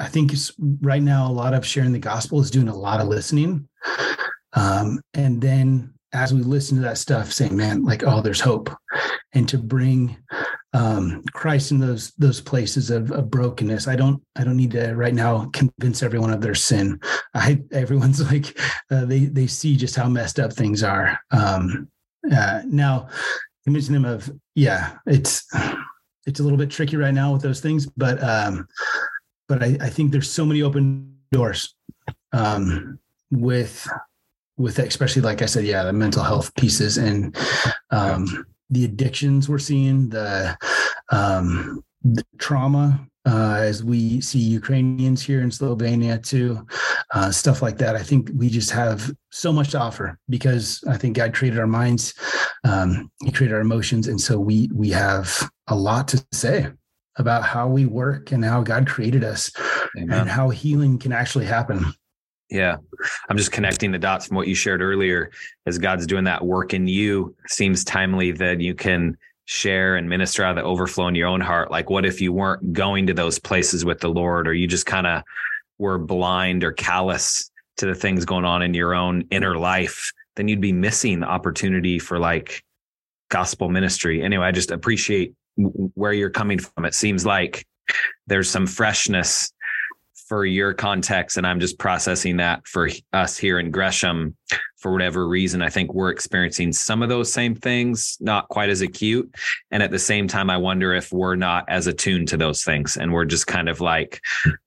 I 0.00 0.08
think 0.08 0.32
right 0.80 1.02
now 1.02 1.30
a 1.30 1.32
lot 1.32 1.54
of 1.54 1.64
sharing 1.64 1.92
the 1.92 1.98
gospel 1.98 2.40
is 2.40 2.50
doing 2.50 2.68
a 2.68 2.76
lot 2.76 3.00
of 3.00 3.08
listening 3.08 3.68
um, 4.54 5.00
and 5.14 5.40
then 5.40 5.94
as 6.12 6.32
we 6.32 6.42
listen 6.42 6.76
to 6.76 6.82
that 6.82 6.98
stuff, 6.98 7.32
saying, 7.32 7.56
man, 7.56 7.84
like, 7.84 8.02
oh, 8.02 8.22
there's 8.22 8.40
hope. 8.40 8.70
And 9.34 9.48
to 9.50 9.58
bring 9.58 10.16
um, 10.74 11.24
Christ 11.32 11.70
in 11.70 11.78
those 11.78 12.12
those 12.18 12.40
places 12.40 12.90
of, 12.90 13.10
of, 13.10 13.30
brokenness. 13.30 13.88
I 13.88 13.96
don't 13.96 14.22
I 14.36 14.44
don't 14.44 14.56
need 14.56 14.72
to 14.72 14.94
right 14.94 15.14
now 15.14 15.46
convince 15.52 16.02
everyone 16.02 16.32
of 16.32 16.40
their 16.40 16.54
sin. 16.54 17.00
I 17.34 17.62
everyone's 17.72 18.20
like 18.32 18.58
uh, 18.90 19.04
they 19.04 19.26
they 19.26 19.46
see 19.46 19.76
just 19.76 19.96
how 19.96 20.08
messed 20.08 20.38
up 20.38 20.52
things 20.52 20.82
are. 20.82 21.18
Um, 21.30 21.88
uh, 22.30 22.62
now 22.66 23.08
convincing 23.64 23.94
them 23.94 24.04
of 24.04 24.30
yeah, 24.54 24.96
it's 25.06 25.46
it's 26.26 26.40
a 26.40 26.42
little 26.42 26.58
bit 26.58 26.70
tricky 26.70 26.96
right 26.96 27.14
now 27.14 27.32
with 27.32 27.42
those 27.42 27.60
things, 27.60 27.86
but 27.86 28.22
um, 28.22 28.66
but 29.48 29.62
I, 29.62 29.78
I 29.80 29.88
think 29.88 30.12
there's 30.12 30.30
so 30.30 30.44
many 30.44 30.62
open 30.62 31.16
doors 31.32 31.74
um, 32.32 32.98
with 33.30 33.88
with 34.58 34.78
especially 34.78 35.22
like 35.22 35.40
I 35.40 35.46
said, 35.46 35.64
yeah, 35.64 35.84
the 35.84 35.92
mental 35.92 36.22
health 36.22 36.54
pieces 36.56 36.98
and 36.98 37.34
um, 37.90 38.46
the 38.70 38.84
addictions 38.84 39.48
we're 39.48 39.58
seeing, 39.58 40.08
the, 40.08 40.56
um, 41.10 41.82
the 42.02 42.24
trauma 42.38 43.08
uh, 43.28 43.56
as 43.60 43.84
we 43.84 44.20
see 44.20 44.38
Ukrainians 44.38 45.20
here 45.20 45.42
in 45.42 45.50
Slovenia 45.50 46.22
too, 46.24 46.66
uh, 47.12 47.30
stuff 47.30 47.60
like 47.60 47.76
that. 47.78 47.94
I 47.94 48.02
think 48.02 48.30
we 48.34 48.48
just 48.48 48.70
have 48.70 49.12
so 49.30 49.52
much 49.52 49.70
to 49.72 49.78
offer 49.78 50.18
because 50.30 50.82
I 50.88 50.96
think 50.96 51.16
God 51.16 51.34
created 51.34 51.58
our 51.58 51.66
minds, 51.66 52.14
um, 52.64 53.10
He 53.22 53.30
created 53.30 53.54
our 53.54 53.60
emotions, 53.60 54.08
and 54.08 54.20
so 54.20 54.38
we 54.38 54.70
we 54.72 54.88
have 54.90 55.50
a 55.66 55.74
lot 55.74 56.08
to 56.08 56.24
say 56.32 56.68
about 57.16 57.42
how 57.42 57.68
we 57.68 57.84
work 57.84 58.32
and 58.32 58.44
how 58.44 58.62
God 58.62 58.86
created 58.86 59.24
us, 59.24 59.50
Amen. 59.98 60.20
and 60.20 60.30
how 60.30 60.48
healing 60.48 60.98
can 60.98 61.12
actually 61.12 61.46
happen. 61.46 61.84
Yeah. 62.50 62.76
I'm 63.28 63.36
just 63.36 63.52
connecting 63.52 63.92
the 63.92 63.98
dots 63.98 64.26
from 64.26 64.36
what 64.36 64.48
you 64.48 64.54
shared 64.54 64.80
earlier. 64.80 65.30
As 65.66 65.78
God's 65.78 66.06
doing 66.06 66.24
that 66.24 66.44
work 66.44 66.72
in 66.72 66.86
you, 66.86 67.34
seems 67.46 67.84
timely 67.84 68.32
that 68.32 68.60
you 68.60 68.74
can 68.74 69.16
share 69.44 69.96
and 69.96 70.08
minister 70.08 70.44
out 70.44 70.50
of 70.50 70.56
the 70.56 70.62
overflow 70.62 71.08
in 71.08 71.14
your 71.14 71.28
own 71.28 71.40
heart. 71.40 71.70
Like, 71.70 71.90
what 71.90 72.06
if 72.06 72.20
you 72.20 72.32
weren't 72.32 72.72
going 72.72 73.06
to 73.06 73.14
those 73.14 73.38
places 73.38 73.84
with 73.84 74.00
the 74.00 74.08
Lord, 74.08 74.46
or 74.48 74.54
you 74.54 74.66
just 74.66 74.86
kind 74.86 75.06
of 75.06 75.22
were 75.78 75.98
blind 75.98 76.64
or 76.64 76.72
callous 76.72 77.50
to 77.78 77.86
the 77.86 77.94
things 77.94 78.24
going 78.24 78.44
on 78.44 78.62
in 78.62 78.74
your 78.74 78.94
own 78.94 79.24
inner 79.30 79.56
life? 79.56 80.12
Then 80.36 80.48
you'd 80.48 80.60
be 80.60 80.72
missing 80.72 81.20
the 81.20 81.26
opportunity 81.26 81.98
for 81.98 82.18
like 82.18 82.62
gospel 83.30 83.68
ministry. 83.68 84.22
Anyway, 84.22 84.44
I 84.44 84.52
just 84.52 84.70
appreciate 84.70 85.34
where 85.56 86.12
you're 86.12 86.30
coming 86.30 86.58
from. 86.58 86.84
It 86.84 86.94
seems 86.94 87.26
like 87.26 87.66
there's 88.26 88.50
some 88.50 88.66
freshness 88.66 89.52
for 90.28 90.44
your 90.44 90.74
context 90.74 91.38
and 91.38 91.46
i'm 91.46 91.58
just 91.58 91.78
processing 91.78 92.36
that 92.36 92.66
for 92.66 92.88
us 93.12 93.36
here 93.38 93.58
in 93.58 93.70
gresham 93.70 94.36
for 94.76 94.92
whatever 94.92 95.26
reason 95.26 95.62
i 95.62 95.68
think 95.68 95.94
we're 95.94 96.10
experiencing 96.10 96.70
some 96.70 97.02
of 97.02 97.08
those 97.08 97.32
same 97.32 97.54
things 97.54 98.18
not 98.20 98.46
quite 98.48 98.68
as 98.68 98.82
acute 98.82 99.34
and 99.70 99.82
at 99.82 99.90
the 99.90 99.98
same 99.98 100.28
time 100.28 100.50
i 100.50 100.56
wonder 100.56 100.92
if 100.92 101.12
we're 101.12 101.34
not 101.34 101.64
as 101.68 101.86
attuned 101.86 102.28
to 102.28 102.36
those 102.36 102.62
things 102.62 102.96
and 102.96 103.12
we're 103.12 103.24
just 103.24 103.46
kind 103.46 103.68
of 103.68 103.80
like 103.80 104.20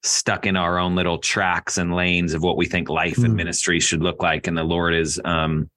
stuck 0.04 0.48
in 0.48 0.58
our 0.58 0.80
own 0.80 0.96
little 0.96 1.20
tracks 1.20 1.78
and 1.78 1.96
lanes 1.96 2.34
of 2.34 2.42
what 2.42 2.58
we 2.58 2.66
think 2.66 2.90
life 2.90 3.18
mm. 3.18 3.24
and 3.24 3.34
hmm. 3.34 3.38
ministry 3.38 3.80
should 3.80 4.02
look 4.02 4.24
like 4.24 4.48
and 4.48 4.58
the 4.58 4.64
lord 4.64 4.96
is 4.96 5.22
um 5.26 5.70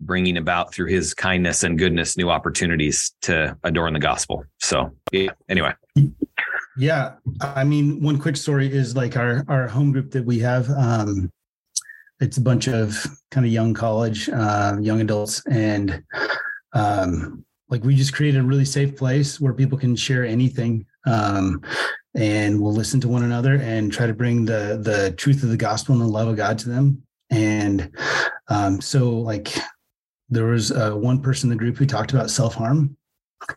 bringing 0.00 0.36
about 0.36 0.72
through 0.72 0.88
his 0.88 1.14
kindness 1.14 1.62
and 1.62 1.78
goodness 1.78 2.16
new 2.16 2.30
opportunities 2.30 3.12
to 3.22 3.56
adorn 3.64 3.92
the 3.92 4.00
gospel 4.00 4.44
so 4.58 4.90
yeah 5.10 5.30
anyway 5.48 5.72
yeah, 6.76 7.14
I 7.40 7.64
mean, 7.64 8.02
one 8.02 8.18
quick 8.18 8.36
story 8.36 8.72
is 8.72 8.96
like 8.96 9.16
our 9.16 9.44
our 9.48 9.68
home 9.68 9.92
group 9.92 10.10
that 10.12 10.24
we 10.24 10.38
have. 10.40 10.70
Um, 10.70 11.30
it's 12.20 12.36
a 12.36 12.42
bunch 12.42 12.68
of 12.68 13.04
kind 13.30 13.44
of 13.44 13.52
young 13.52 13.74
college, 13.74 14.28
uh, 14.28 14.76
young 14.80 15.00
adults, 15.00 15.42
and 15.46 16.02
um, 16.72 17.44
like 17.68 17.84
we 17.84 17.94
just 17.94 18.14
created 18.14 18.40
a 18.40 18.44
really 18.44 18.64
safe 18.64 18.96
place 18.96 19.40
where 19.40 19.52
people 19.52 19.78
can 19.78 19.96
share 19.96 20.24
anything. 20.24 20.86
Um, 21.06 21.62
and 22.14 22.60
we'll 22.60 22.74
listen 22.74 23.00
to 23.00 23.08
one 23.08 23.24
another 23.24 23.54
and 23.54 23.92
try 23.92 24.06
to 24.06 24.14
bring 24.14 24.44
the 24.44 24.78
the 24.82 25.12
truth 25.16 25.42
of 25.42 25.48
the 25.48 25.56
gospel 25.56 25.94
and 25.94 26.02
the 26.02 26.06
love 26.06 26.28
of 26.28 26.36
God 26.36 26.58
to 26.60 26.68
them. 26.68 27.02
And 27.30 27.90
um, 28.48 28.80
so, 28.80 29.10
like, 29.10 29.56
there 30.28 30.44
was 30.44 30.70
uh, 30.70 30.92
one 30.92 31.20
person 31.20 31.50
in 31.50 31.56
the 31.56 31.58
group 31.58 31.76
who 31.76 31.86
talked 31.86 32.12
about 32.12 32.30
self 32.30 32.54
harm. 32.54 32.96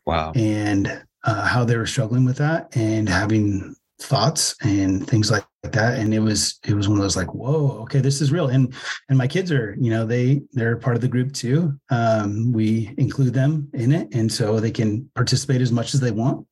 Wow. 0.06 0.32
And 0.34 1.04
uh, 1.26 1.46
how 1.46 1.66
they 1.66 1.76
were 1.76 1.86
struggling 1.88 2.24
with 2.24 2.38
that 2.38 2.76
and 2.76 3.10
having 3.10 3.76
thoughts 4.00 4.56
and 4.62 5.08
things 5.08 5.32
like 5.32 5.46
that. 5.64 5.98
And 5.98 6.14
it 6.14 6.20
was 6.20 6.60
it 6.66 6.74
was 6.74 6.88
one 6.88 6.98
of 6.98 7.04
those 7.04 7.18
like 7.18 7.34
whoa 7.34 7.80
okay 7.84 8.00
this 8.00 8.22
is 8.22 8.32
real. 8.32 8.48
And 8.48 8.74
and 9.10 9.18
my 9.18 9.28
kids 9.28 9.52
are 9.52 9.76
you 9.80 9.90
know 9.90 10.06
they 10.06 10.42
they're 10.52 10.78
part 10.78 10.96
of 10.96 11.02
the 11.02 11.08
group 11.08 11.34
too. 11.34 11.80
Um 11.90 12.52
we 12.52 12.94
include 12.98 13.34
them 13.34 13.70
in 13.74 13.92
it. 13.92 14.14
And 14.14 14.32
so 14.32 14.60
they 14.60 14.72
can 14.72 15.10
participate 15.16 15.62
as 15.62 15.72
much 15.72 15.94
as 15.94 16.00
they 16.00 16.12
want. 16.12 16.46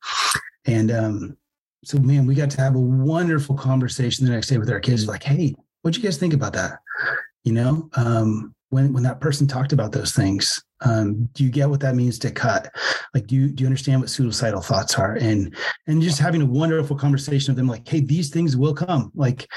And 0.65 0.91
um 0.91 1.37
so 1.83 1.99
man 1.99 2.25
we 2.25 2.33
got 2.33 2.49
to 2.51 2.61
have 2.61 2.75
a 2.75 2.79
wonderful 2.79 3.55
conversation 3.55 4.25
the 4.25 4.31
next 4.31 4.47
day 4.47 4.57
with 4.57 4.69
our 4.69 4.79
kids 4.79 5.07
like 5.07 5.23
hey 5.23 5.53
what'd 5.81 6.01
you 6.01 6.03
guys 6.07 6.17
think 6.17 6.33
about 6.33 6.53
that? 6.53 6.79
You 7.43 7.53
know 7.53 7.89
um 7.95 8.55
when 8.69 8.93
when 8.93 9.03
that 9.03 9.19
person 9.19 9.47
talked 9.47 9.73
about 9.73 9.91
those 9.91 10.13
things 10.13 10.63
um, 10.83 11.29
do 11.33 11.43
you 11.43 11.49
get 11.49 11.69
what 11.69 11.79
that 11.81 11.95
means 11.95 12.19
to 12.19 12.31
cut? 12.31 12.69
Like 13.13 13.27
do 13.27 13.35
you 13.35 13.49
do 13.49 13.63
you 13.63 13.67
understand 13.67 14.01
what 14.01 14.09
suicidal 14.09 14.61
thoughts 14.61 14.95
are? 14.95 15.15
And 15.15 15.55
and 15.87 16.01
just 16.01 16.19
having 16.19 16.41
a 16.41 16.45
wonderful 16.45 16.95
conversation 16.95 17.51
with 17.53 17.57
them 17.57 17.67
like 17.67 17.87
hey 17.87 17.99
these 17.99 18.29
things 18.29 18.55
will 18.57 18.73
come. 18.73 19.11
Like 19.15 19.47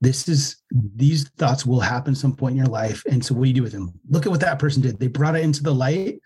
this 0.00 0.28
is 0.28 0.56
these 0.70 1.28
thoughts 1.38 1.64
will 1.64 1.80
happen 1.80 2.14
some 2.14 2.36
point 2.36 2.52
in 2.52 2.58
your 2.58 2.66
life. 2.66 3.02
And 3.10 3.24
so 3.24 3.34
what 3.34 3.44
do 3.44 3.48
you 3.48 3.54
do 3.54 3.62
with 3.62 3.72
them? 3.72 3.92
Look 4.08 4.26
at 4.26 4.32
what 4.32 4.40
that 4.40 4.58
person 4.58 4.82
did. 4.82 4.98
They 4.98 5.06
brought 5.06 5.36
it 5.36 5.44
into 5.44 5.62
the 5.62 5.74
light. 5.74 6.20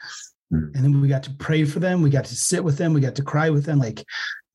Mm. 0.51 0.75
and 0.75 0.83
then 0.83 1.01
we 1.03 1.09
got 1.09 1.25
to 1.25 1.31
pray 1.35 1.67
for 1.67 1.79
them. 1.79 2.01
We 2.01 2.09
got 2.09 2.25
to 2.25 2.35
sit 2.35 2.65
with 2.65 2.79
them. 2.79 2.95
We 2.95 3.03
got 3.03 3.15
to 3.17 3.23
cry 3.23 3.51
with 3.51 3.67
them. 3.67 3.79
Like 3.79 4.03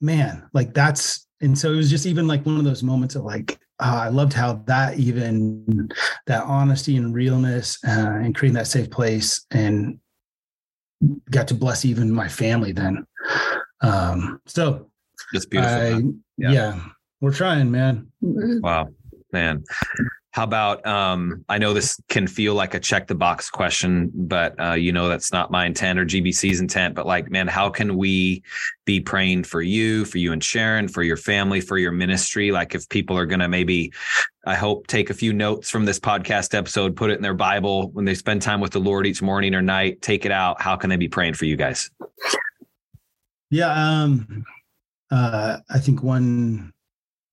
man 0.04 0.43
like 0.54 0.74
that's 0.74 1.26
and 1.41 1.58
so 1.58 1.72
it 1.74 1.78
was 1.78 1.89
just 1.89 2.06
even 2.06 2.28
like 2.28 2.46
one 2.46 2.58
of 2.58 2.65
those 2.65 2.84
moments 2.84 3.15
of 3.15 3.24
like 3.24 3.58
uh, 3.84 4.04
I 4.06 4.08
loved 4.08 4.34
how 4.34 4.63
that 4.67 4.98
even 4.98 5.89
that 6.28 6.43
honesty 6.43 6.96
and 6.96 7.13
realness 7.13 7.78
uh, 7.86 7.91
and 7.91 8.34
creating 8.34 8.56
that 8.56 8.67
safe 8.67 8.89
place 8.89 9.46
and 9.52 10.00
got 11.30 11.50
to 11.50 11.54
bless 11.54 11.84
even 11.84 12.10
my 12.10 12.30
family 12.30 12.72
then. 12.72 13.06
Um, 13.82 14.39
so 14.46 14.89
it's 15.34 15.46
beautiful. 15.46 15.76
I, 15.76 16.02
yeah. 16.38 16.52
yeah, 16.52 16.80
we're 17.19 17.34
trying, 17.34 17.69
man. 17.72 18.08
Wow, 18.22 18.88
man. 19.34 19.63
How 20.34 20.46
about 20.46 20.84
um, 20.88 21.46
I 21.48 21.60
know 21.60 21.76
this 21.76 22.02
can 22.10 22.26
feel 22.26 22.56
like 22.56 22.74
a 22.74 22.80
check 22.80 23.06
the 23.06 23.13
box 23.13 23.52
question, 23.52 24.12
but 24.15 24.60
uh, 24.60 24.74
you 24.74 24.91
know 24.91 25.08
that's 25.08 25.32
not 25.32 25.52
my 25.52 25.67
intent 25.67 26.00
or 26.00 26.06
GBC's 26.06 26.60
intent. 26.60 26.96
But 26.96 27.06
like, 27.06 27.30
man, 27.30 27.48
how 27.48 27.69
can 27.69 27.96
we 27.98 28.41
be 28.84 29.00
praying 29.00 29.43
for 29.43 29.62
you, 29.62 30.06
for 30.06 30.17
you 30.17 30.32
and 30.32 30.43
Sharon, 30.43 30.88
for 30.88 31.04
your 31.04 31.17
family, 31.17 31.62
for 31.62 31.78
your 31.78 31.91
ministry? 31.91 32.52
Like, 32.52 32.74
if 32.74 32.89
people 32.89 33.15
are 33.15 33.28
gonna 33.28 33.48
maybe, 33.48 33.93
I 34.48 34.56
hope 34.56 34.88
take 34.88 35.12
a 35.12 35.13
few 35.13 35.34
notes 35.34 35.69
from 35.69 35.86
this 35.86 36.00
podcast 36.00 36.56
episode, 36.56 36.96
put 36.96 37.12
it 37.12 37.17
in 37.17 37.22
their 37.22 37.36
Bible 37.36 37.91
when 37.91 38.06
they 38.06 38.15
spend 38.15 38.41
time 38.41 38.60
with 38.60 38.72
the 38.72 38.80
Lord 38.80 39.06
each 39.06 39.22
morning 39.22 39.54
or 39.54 39.62
night, 39.62 40.02
take 40.02 40.26
it 40.26 40.32
out. 40.32 40.60
How 40.60 40.76
can 40.76 40.89
they 40.89 40.98
be 40.98 41.10
praying 41.10 41.36
for 41.36 41.46
you 41.46 41.56
guys? 41.56 41.91
Yeah, 43.52 43.72
um, 43.72 44.46
uh, 45.12 45.60
I 45.69 45.78
think 45.78 46.02
one 46.02 46.74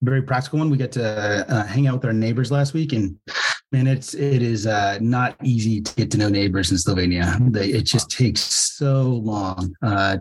very 0.01 0.21
practical 0.21 0.59
one. 0.59 0.69
We 0.69 0.77
got 0.77 0.91
to 0.93 1.49
uh, 1.49 1.65
hang 1.65 1.87
out 1.87 1.95
with 1.95 2.05
our 2.05 2.13
neighbors 2.13 2.51
last 2.51 2.73
week, 2.73 2.93
and 2.93 3.17
man, 3.71 3.87
it's 3.87 4.13
it 4.13 4.41
is 4.41 4.67
uh, 4.67 4.97
not 5.01 5.35
easy 5.43 5.81
to 5.81 5.95
get 5.95 6.11
to 6.11 6.17
know 6.17 6.29
neighbors 6.29 6.71
in 6.71 6.77
Slovenia. 6.77 7.51
They, 7.51 7.69
it 7.69 7.83
just 7.83 8.09
takes 8.09 8.41
so 8.41 9.03
long. 9.03 9.73
Uh, 9.81 10.17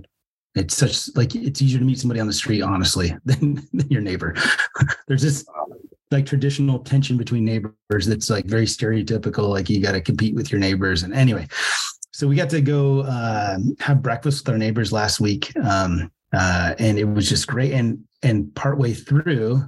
it's 0.54 0.76
such 0.76 1.14
like 1.16 1.34
it's 1.34 1.62
easier 1.62 1.78
to 1.78 1.84
meet 1.84 1.98
somebody 1.98 2.20
on 2.20 2.26
the 2.26 2.32
street, 2.32 2.62
honestly, 2.62 3.14
than, 3.24 3.66
than 3.72 3.88
your 3.88 4.02
neighbor. 4.02 4.34
There's 5.08 5.22
this 5.22 5.44
like 6.10 6.26
traditional 6.26 6.80
tension 6.80 7.16
between 7.16 7.44
neighbors 7.44 8.06
that's 8.06 8.30
like 8.30 8.44
very 8.46 8.66
stereotypical. 8.66 9.48
Like 9.48 9.70
you 9.70 9.80
got 9.80 9.92
to 9.92 10.00
compete 10.00 10.34
with 10.34 10.52
your 10.52 10.60
neighbors, 10.60 11.02
and 11.02 11.14
anyway. 11.14 11.46
So 12.12 12.26
we 12.26 12.36
got 12.36 12.50
to 12.50 12.60
go 12.60 13.00
uh, 13.00 13.56
have 13.78 14.02
breakfast 14.02 14.44
with 14.44 14.52
our 14.52 14.58
neighbors 14.58 14.92
last 14.92 15.20
week. 15.20 15.56
Um, 15.56 16.10
uh, 16.32 16.74
and 16.78 16.98
it 16.98 17.04
was 17.04 17.28
just 17.28 17.46
great. 17.46 17.72
And 17.72 18.04
and 18.22 18.54
partway 18.54 18.92
through, 18.92 19.62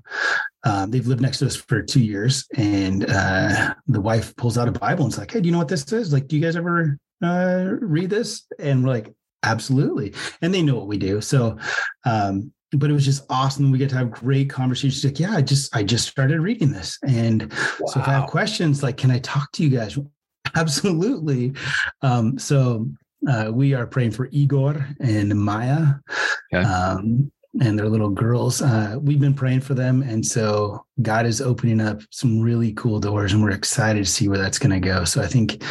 um, 0.65 0.91
they've 0.91 1.07
lived 1.07 1.21
next 1.21 1.39
to 1.39 1.47
us 1.47 1.57
for 1.57 1.83
two 1.83 2.03
years, 2.03 2.47
and 2.57 3.07
uh, 3.09 3.75
the 3.87 4.01
wife 4.01 4.35
pulls 4.37 4.59
out 4.59 4.69
a 4.69 4.73
Bible 4.73 5.05
and 5.05 5.13
it's 5.13 5.19
like, 5.19 5.33
"Hey, 5.33 5.41
do 5.41 5.47
you 5.47 5.53
know 5.53 5.59
what 5.59 5.69
this 5.69 5.91
is? 5.93 6.13
Like, 6.13 6.29
do 6.29 6.37
you 6.37 6.43
guys 6.43 6.57
ever 6.57 6.99
uh, 7.23 7.71
read 7.81 8.11
this?" 8.11 8.47
And 8.59 8.85
we're 8.85 8.91
like, 8.91 9.13
"Absolutely!" 9.43 10.15
And 10.41 10.55
they 10.55 10.63
know 10.63 10.77
what 10.77 10.87
we 10.87 10.99
do. 10.99 11.21
So, 11.21 11.59
um, 12.05 12.53
but 12.73 12.91
it 12.91 12.95
was 12.95 13.05
just 13.05 13.25
awesome. 13.29 13.71
We 13.71 13.79
get 13.79 13.91
to 13.91 13.97
have 13.97 14.13
great 14.13 14.51
conversations. 14.51 15.05
Like, 15.05 15.19
yeah, 15.19 15.33
I 15.33 15.43
just 15.43 15.75
I 15.75 15.83
just 15.83 16.09
started 16.09 16.41
reading 16.41 16.71
this, 16.71 16.99
and 17.07 17.53
wow. 17.53 17.87
so 17.87 18.01
if 18.01 18.07
I 18.09 18.13
have 18.13 18.29
questions, 18.29 18.83
like, 18.83 18.97
can 18.97 19.11
I 19.11 19.19
talk 19.19 19.51
to 19.53 19.65
you 19.65 19.71
guys? 19.71 19.99
Absolutely. 20.55 21.55
Um, 22.03 22.39
so 22.39 22.87
uh, 23.29 23.51
we 23.53 23.75
are 23.75 23.87
praying 23.87 24.13
for 24.13 24.29
Igor 24.31 24.87
and 25.01 25.35
Maya. 25.35 25.95
Okay. 26.53 26.65
Um, 26.65 27.33
and 27.61 27.79
their 27.79 27.89
little 27.89 28.11
girls. 28.11 28.63
Uh, 28.63 28.97
we've 29.01 29.21
been 29.21 29.35
praying 29.35 29.61
for 29.61 29.75
them. 29.75 30.03
And 30.03 30.25
so 30.25 30.85
God 31.03 31.27
is 31.27 31.41
opening 31.41 31.81
up 31.81 32.01
some 32.11 32.41
really 32.41 32.73
cool 32.73 32.99
doors 32.99 33.33
and 33.33 33.43
we're 33.43 33.51
excited 33.51 34.05
to 34.05 34.11
see 34.11 34.29
where 34.29 34.39
that's 34.39 34.59
going 34.59 34.71
to 34.71 34.81
go. 34.81 35.05
So 35.05 35.21
I 35.21 35.27
think, 35.27 35.63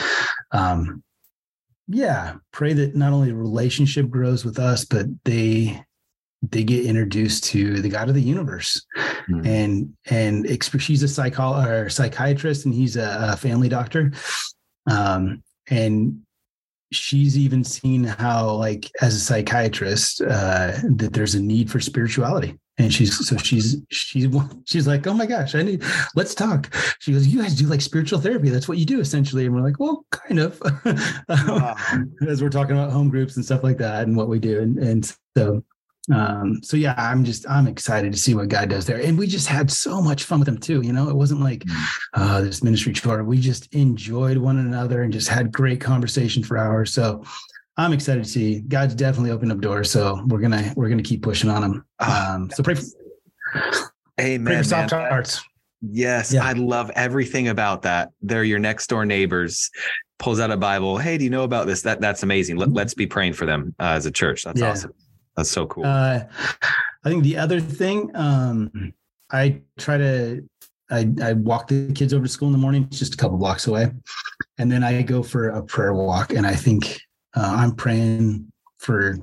um, 0.52 1.04
yeah, 1.88 2.36
pray 2.52 2.74
that 2.74 2.96
not 2.96 3.14
only 3.14 3.30
the 3.30 3.36
relationship 3.36 4.10
grows 4.10 4.46
with 4.46 4.60
us, 4.60 4.86
but 4.86 5.08
they 5.26 5.84
they 6.50 6.64
get 6.64 6.86
introduced 6.86 7.44
to 7.46 7.82
the 7.82 7.90
God 7.90 8.10
of 8.10 8.16
the 8.16 8.22
universe, 8.22 8.84
mm-hmm. 9.30 9.46
and 9.46 9.94
and 10.10 10.64
she's 10.80 11.04
a 11.04 11.08
psycho 11.08 11.54
or 11.54 11.88
psychiatrist, 11.90 12.66
and 12.66 12.74
he's 12.74 12.96
a, 12.96 13.34
a 13.34 13.38
family 13.38 13.70
doctor, 13.70 14.12
um, 14.90 15.44
and 15.70 16.22
she's 16.92 17.38
even 17.38 17.64
seen 17.64 18.04
how 18.04 18.52
like 18.52 18.92
as 19.02 19.16
a 19.16 19.20
psychiatrist 19.20 20.22
uh 20.22 20.74
that 20.96 21.12
there's 21.14 21.36
a 21.36 21.42
need 21.42 21.70
for 21.72 21.80
spirituality. 21.80 22.58
And 22.78 22.92
she's 22.92 23.28
so 23.28 23.38
she's 23.38 23.78
she's 23.90 24.28
she's 24.66 24.88
like 24.88 25.06
oh 25.06 25.14
my 25.14 25.26
gosh 25.26 25.56
i 25.56 25.62
need 25.62 25.84
let's 26.16 26.34
talk. 26.34 26.74
She 27.00 27.14
goes 27.14 27.28
you 27.28 27.42
guys 27.42 27.56
do 27.56 27.66
like 27.68 27.82
spiritual 27.82 28.20
therapy. 28.20 28.50
That's 28.50 28.68
what 28.68 28.78
you 28.78 28.86
do 28.86 29.00
essentially. 29.00 29.46
And 29.46 29.56
we're 29.56 29.62
like 29.62 29.80
well 29.80 30.06
kind 30.12 30.40
of. 30.40 30.62
Wow. 31.30 31.76
as 32.28 32.42
we're 32.42 32.50
talking 32.50 32.76
about 32.78 32.92
home 32.92 33.10
groups 33.10 33.36
and 33.36 33.46
stuff 33.46 33.64
like 33.64 33.78
that 33.78 34.04
and 34.04 34.16
what 34.16 34.28
we 34.28 34.40
do. 34.40 34.62
And 34.62 34.78
and 34.80 35.16
so 35.38 35.64
um 36.12 36.60
so 36.64 36.76
yeah 36.76 36.96
i'm 36.98 37.24
just 37.24 37.48
i'm 37.48 37.68
excited 37.68 38.12
to 38.12 38.18
see 38.18 38.34
what 38.34 38.50
god 38.50 38.70
does 38.70 38.86
there. 38.86 39.00
And 39.00 39.18
we 39.18 39.28
just 39.28 39.48
had 39.48 39.70
so 39.70 40.02
much 40.02 40.24
fun 40.24 40.40
with 40.40 40.48
him 40.48 40.58
too 40.58 40.82
you 40.82 40.94
know? 40.94 41.10
It 41.10 41.16
wasn't 41.16 41.42
like 41.42 41.60
mm. 41.64 41.86
uh 42.14 42.42
this 42.42 42.64
ministry 42.64 42.92
chore 42.92 43.24
we 43.24 43.40
just 43.40 43.72
enjoyed 43.74 44.38
one 44.38 44.58
another 44.58 45.04
and 45.04 45.14
just 45.14 45.28
had 45.28 45.52
great 45.52 45.80
conversation 45.80 46.44
for 46.44 46.58
hours. 46.58 46.94
So 46.94 47.24
i'm 47.78 47.94
excited 47.94 48.24
to 48.24 48.30
see. 48.30 48.62
God's 48.62 48.96
definitely 48.96 49.32
opened 49.32 49.52
up 49.52 49.60
doors 49.60 49.92
so 49.92 50.24
we're 50.28 50.40
gonna 50.40 50.74
we're 50.76 50.90
gonna 50.90 51.04
keep 51.04 51.22
pushing 51.22 51.50
on 51.52 51.84
ah, 52.00 52.34
um 52.34 52.50
so 52.50 52.64
pray 52.64 52.76
for 52.76 52.84
amen 54.20 54.46
pray 54.46 54.58
for 54.58 54.64
soft 54.64 54.92
hearts. 54.92 55.44
Yes 55.82 56.34
yeah. 56.34 56.44
i 56.44 56.54
love 56.54 56.90
everything 56.96 57.50
about 57.50 57.84
that. 57.84 58.10
They're 58.24 58.44
your 58.44 58.60
next 58.60 58.88
door 58.88 59.06
neighbors. 59.06 59.70
Pulls 60.18 60.40
out 60.40 60.50
a 60.50 60.58
bible. 60.58 60.98
Hey 60.98 61.20
do 61.20 61.24
you 61.24 61.30
know 61.30 61.44
about 61.44 61.68
this? 61.68 61.84
That 61.84 62.02
that's 62.02 62.24
amazing. 62.24 62.58
Let, 62.58 62.76
us 62.88 62.96
be 62.96 63.06
praying 63.06 63.34
for 63.34 63.46
them 63.46 63.76
uh, 63.80 63.94
as 63.94 64.08
a 64.08 64.12
church. 64.12 64.44
That's 64.44 64.60
yeah. 64.60 64.72
awesome 64.72 64.94
that's 65.42 65.52
so 65.52 65.66
cool. 65.66 65.86
Uh, 65.86 66.24
I 67.04 67.10
think 67.10 67.24
the 67.24 67.38
other 67.38 67.60
thing, 67.60 68.12
um, 68.16 68.94
I 69.32 69.62
try 69.80 69.98
to, 69.98 70.48
I, 70.92 71.12
I 71.24 71.34
walk 71.34 71.68
the 71.68 71.92
kids 71.94 72.14
over 72.14 72.26
to 72.26 72.32
school 72.32 72.50
in 72.50 72.52
the 72.52 72.60
morning, 72.60 72.88
just 72.90 73.16
a 73.16 73.18
couple 73.18 73.38
blocks 73.38 73.66
away, 73.66 73.92
and 74.60 74.72
then 74.72 74.84
I 74.84 75.02
go 75.02 75.24
for 75.24 75.50
a 75.50 75.64
prayer 75.64 75.94
walk. 75.94 76.34
And 76.34 76.46
I 76.46 76.54
think 76.54 77.02
uh, 77.36 77.56
I'm 77.58 77.74
praying 77.74 78.52
for 78.78 79.18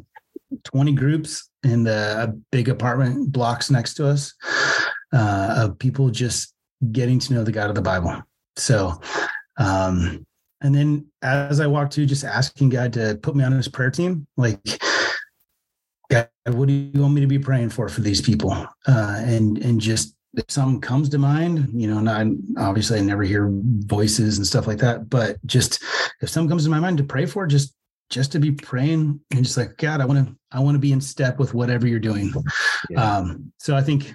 20 0.65 0.93
groups 0.93 1.51
in 1.63 1.85
the 1.85 2.41
big 2.51 2.69
apartment 2.69 3.31
blocks 3.31 3.71
next 3.71 3.95
to 3.95 4.09
us 4.09 4.35
uh, 5.13 5.55
of 5.59 5.79
people 5.79 6.11
just 6.11 6.55
getting 6.91 7.19
to 7.21 7.35
know 7.35 7.45
the 7.45 7.53
God 7.53 7.69
of 7.69 7.77
the 7.77 7.83
Bible. 7.83 8.23
So, 8.57 9.01
um, 9.59 10.27
and 10.63 10.75
then 10.75 11.07
as 11.23 11.61
I 11.61 11.69
walk 11.69 11.91
to, 11.91 12.07
just 12.07 12.25
asking 12.25 12.71
God 12.71 12.93
to 12.95 13.19
put 13.23 13.37
me 13.37 13.45
on 13.45 13.53
his 13.53 13.69
prayer 13.69 13.91
team, 13.91 14.27
like 14.37 14.59
what 16.55 16.69
do 16.69 16.75
you 16.75 17.01
want 17.01 17.15
me 17.15 17.21
to 17.21 17.27
be 17.27 17.39
praying 17.39 17.71
for 17.71 17.89
for 17.89 18.01
these 18.01 18.21
people? 18.21 18.53
Uh, 18.87 19.17
and 19.19 19.59
and 19.59 19.81
just 19.81 20.15
if 20.35 20.45
something 20.49 20.81
comes 20.81 21.09
to 21.09 21.19
mind, 21.19 21.69
you 21.73 21.89
know, 21.89 22.01
not 22.01 22.27
obviously 22.59 22.99
I 22.99 23.03
never 23.03 23.23
hear 23.23 23.49
voices 23.51 24.39
and 24.39 24.47
stuff 24.47 24.67
like 24.67 24.79
that, 24.79 25.09
but 25.09 25.45
just 25.47 25.83
if 26.21 26.29
something 26.29 26.49
comes 26.49 26.65
to 26.65 26.71
my 26.71 26.81
mind 26.81 26.99
to 26.99 27.05
pray 27.05 27.27
for, 27.27 27.47
just 27.47 27.75
just 28.11 28.33
to 28.33 28.39
be 28.39 28.53
praying 28.53 29.21
and 29.33 29.45
just 29.45 29.57
like 29.57 29.77
God, 29.77 30.01
I 30.01 30.05
want 30.05 30.27
to 30.27 30.37
I 30.53 30.61
want 30.61 30.75
to 30.75 30.79
be 30.79 30.93
in 30.93 31.01
step 31.01 31.39
with 31.39 31.55
whatever 31.55 31.87
you're 31.87 31.99
doing. 31.99 32.33
Yeah. 32.89 33.17
Um, 33.17 33.53
so 33.59 33.77
I 33.77 33.83
think, 33.83 34.15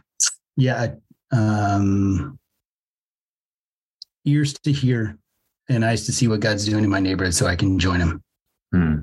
yeah, 0.55 0.95
um, 1.31 2.39
ears 4.25 4.53
to 4.63 4.71
hear 4.71 5.17
and 5.69 5.85
eyes 5.85 6.05
to 6.05 6.11
see 6.11 6.27
what 6.27 6.39
God's 6.39 6.65
doing 6.65 6.83
in 6.83 6.89
my 6.89 6.99
neighborhood, 6.99 7.33
so 7.33 7.45
I 7.45 7.55
can 7.55 7.79
join 7.79 7.99
Him. 7.99 8.23
Hmm. 8.71 8.95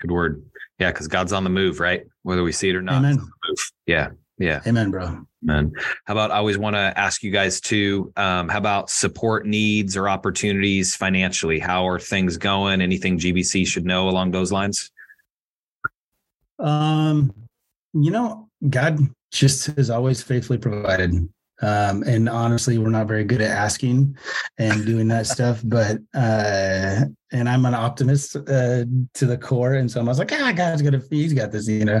Good 0.00 0.10
word. 0.10 0.49
Yeah, 0.80 0.90
because 0.90 1.08
God's 1.08 1.32
on 1.32 1.44
the 1.44 1.50
move, 1.50 1.78
right? 1.78 2.06
Whether 2.22 2.42
we 2.42 2.52
see 2.52 2.70
it 2.70 2.74
or 2.74 2.82
not. 2.82 2.96
Amen. 2.96 3.18
Yeah. 3.86 4.10
Yeah. 4.38 4.62
Amen, 4.66 4.90
bro. 4.90 5.26
Man, 5.42 5.72
how 6.06 6.14
about 6.14 6.30
I 6.30 6.36
always 6.36 6.56
want 6.56 6.74
to 6.74 6.98
ask 6.98 7.22
you 7.22 7.30
guys 7.30 7.60
too? 7.60 8.12
Um, 8.16 8.48
how 8.48 8.58
about 8.58 8.90
support 8.90 9.46
needs 9.46 9.96
or 9.96 10.08
opportunities 10.08 10.96
financially? 10.96 11.58
How 11.58 11.86
are 11.86 11.98
things 11.98 12.38
going? 12.38 12.80
Anything 12.80 13.18
GBC 13.18 13.66
should 13.66 13.84
know 13.84 14.08
along 14.08 14.30
those 14.30 14.50
lines? 14.50 14.90
Um, 16.58 17.32
you 17.92 18.10
know, 18.10 18.48
God 18.68 19.00
just 19.30 19.66
has 19.66 19.90
always 19.90 20.22
faithfully 20.22 20.58
provided. 20.58 21.28
Um, 21.62 22.02
and 22.04 22.28
honestly, 22.28 22.78
we're 22.78 22.90
not 22.90 23.06
very 23.06 23.24
good 23.24 23.40
at 23.40 23.50
asking 23.50 24.16
and 24.58 24.86
doing 24.86 25.08
that 25.08 25.26
stuff. 25.26 25.60
But 25.64 25.98
uh, 26.14 27.04
and 27.32 27.48
I'm 27.48 27.64
an 27.66 27.74
optimist 27.74 28.36
uh, 28.36 28.84
to 29.14 29.26
the 29.26 29.38
core, 29.38 29.74
and 29.74 29.90
so 29.90 30.00
I 30.00 30.04
was 30.04 30.18
like, 30.18 30.32
ah, 30.32 30.52
God's 30.52 30.82
gonna, 30.82 31.02
he's 31.10 31.32
got 31.32 31.52
this, 31.52 31.68
you 31.68 31.84
know. 31.84 32.00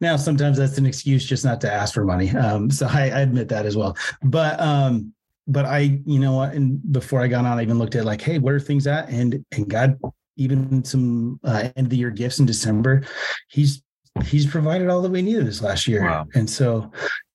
Now, 0.00 0.16
sometimes 0.16 0.58
that's 0.58 0.78
an 0.78 0.86
excuse 0.86 1.24
just 1.24 1.44
not 1.44 1.60
to 1.62 1.72
ask 1.72 1.92
for 1.92 2.04
money. 2.04 2.30
Um, 2.30 2.70
so 2.70 2.86
I, 2.88 3.10
I 3.10 3.20
admit 3.20 3.48
that 3.48 3.66
as 3.66 3.76
well. 3.76 3.96
But 4.22 4.60
um, 4.60 5.12
but 5.46 5.64
I, 5.64 6.00
you 6.04 6.18
know 6.18 6.34
what, 6.34 6.52
and 6.52 6.80
before 6.92 7.20
I 7.20 7.26
got 7.26 7.44
on, 7.44 7.58
I 7.58 7.62
even 7.62 7.78
looked 7.78 7.96
at 7.96 8.04
like, 8.04 8.20
hey, 8.20 8.38
where 8.38 8.56
are 8.56 8.60
things 8.60 8.86
at? 8.86 9.08
And 9.08 9.44
and 9.52 9.68
God, 9.68 9.98
even 10.36 10.84
some 10.84 11.40
uh, 11.42 11.68
end 11.76 11.86
of 11.86 11.90
the 11.90 11.96
year 11.96 12.10
gifts 12.10 12.38
in 12.38 12.46
December, 12.46 13.02
He's 13.48 13.82
He's 14.24 14.46
provided 14.46 14.88
all 14.88 15.00
that 15.02 15.10
we 15.10 15.22
needed 15.22 15.46
this 15.46 15.62
last 15.62 15.86
year. 15.86 16.02
Wow. 16.02 16.26
And 16.34 16.48
so 16.48 16.90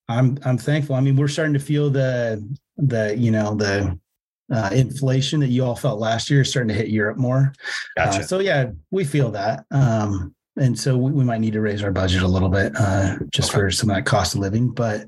I'm 0.10 0.38
I'm 0.46 0.58
thankful. 0.58 0.96
I 0.96 1.02
mean, 1.02 1.16
we're 1.16 1.28
starting 1.28 1.54
to 1.54 1.60
feel 1.60 1.90
the 1.90 2.46
the 2.78 3.16
you 3.18 3.32
know 3.32 3.56
the 3.56 3.98
uh, 4.52 4.70
inflation 4.74 5.40
that 5.40 5.48
you 5.48 5.64
all 5.64 5.76
felt 5.76 6.00
last 6.00 6.30
year 6.30 6.42
is 6.42 6.50
starting 6.50 6.68
to 6.68 6.74
hit 6.74 6.90
Europe 6.90 7.18
more. 7.18 7.54
Gotcha. 7.96 8.20
Uh, 8.20 8.24
so 8.24 8.40
yeah, 8.40 8.72
we 8.92 9.04
feel 9.04 9.32
that. 9.32 9.66
Um, 9.72 10.36
and 10.56 10.78
so 10.78 10.96
we, 10.98 11.12
we, 11.12 11.24
might 11.24 11.42
need 11.42 11.54
to 11.54 11.62
raise 11.62 11.82
our 11.82 11.92
budget 11.92 12.22
a 12.22 12.28
little 12.28 12.50
bit 12.50 12.74
uh, 12.78 13.18
just 13.34 13.50
okay. 13.50 13.60
for 13.60 13.72
some 13.72 13.90
of 13.90 13.96
that 13.96 14.06
cost 14.06 14.36
of 14.36 14.42
living. 14.42 14.70
But 14.70 15.06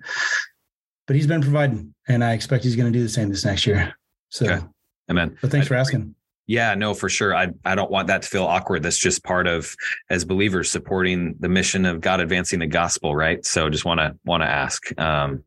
but 1.05 1.15
he's 1.15 1.27
been 1.27 1.41
providing, 1.41 1.93
and 2.07 2.23
I 2.23 2.33
expect 2.33 2.63
he's 2.63 2.75
going 2.75 2.91
to 2.91 2.97
do 2.97 3.03
the 3.03 3.09
same 3.09 3.29
this 3.29 3.45
next 3.45 3.67
year. 3.67 3.95
So, 4.29 4.45
okay. 4.45 4.65
amen. 5.11 5.37
But 5.41 5.51
thanks 5.51 5.67
I, 5.67 5.69
for 5.69 5.75
asking. 5.75 6.15
Yeah, 6.47 6.75
no, 6.75 6.93
for 6.93 7.09
sure. 7.09 7.35
I 7.35 7.47
I 7.63 7.73
don't 7.73 7.89
want 7.89 8.07
that 8.07 8.21
to 8.21 8.27
feel 8.27 8.45
awkward. 8.45 8.83
That's 8.83 8.99
just 8.99 9.23
part 9.23 9.47
of 9.47 9.75
as 10.11 10.25
believers 10.25 10.69
supporting 10.69 11.35
the 11.39 11.49
mission 11.49 11.85
of 11.85 12.01
God 12.01 12.19
advancing 12.19 12.59
the 12.59 12.67
gospel, 12.67 13.15
right? 13.15 13.43
So 13.43 13.67
just 13.69 13.85
want 13.85 13.99
to 13.99 14.15
want 14.25 14.43
to 14.43 14.47
ask. 14.47 14.97
Um, 14.99 15.43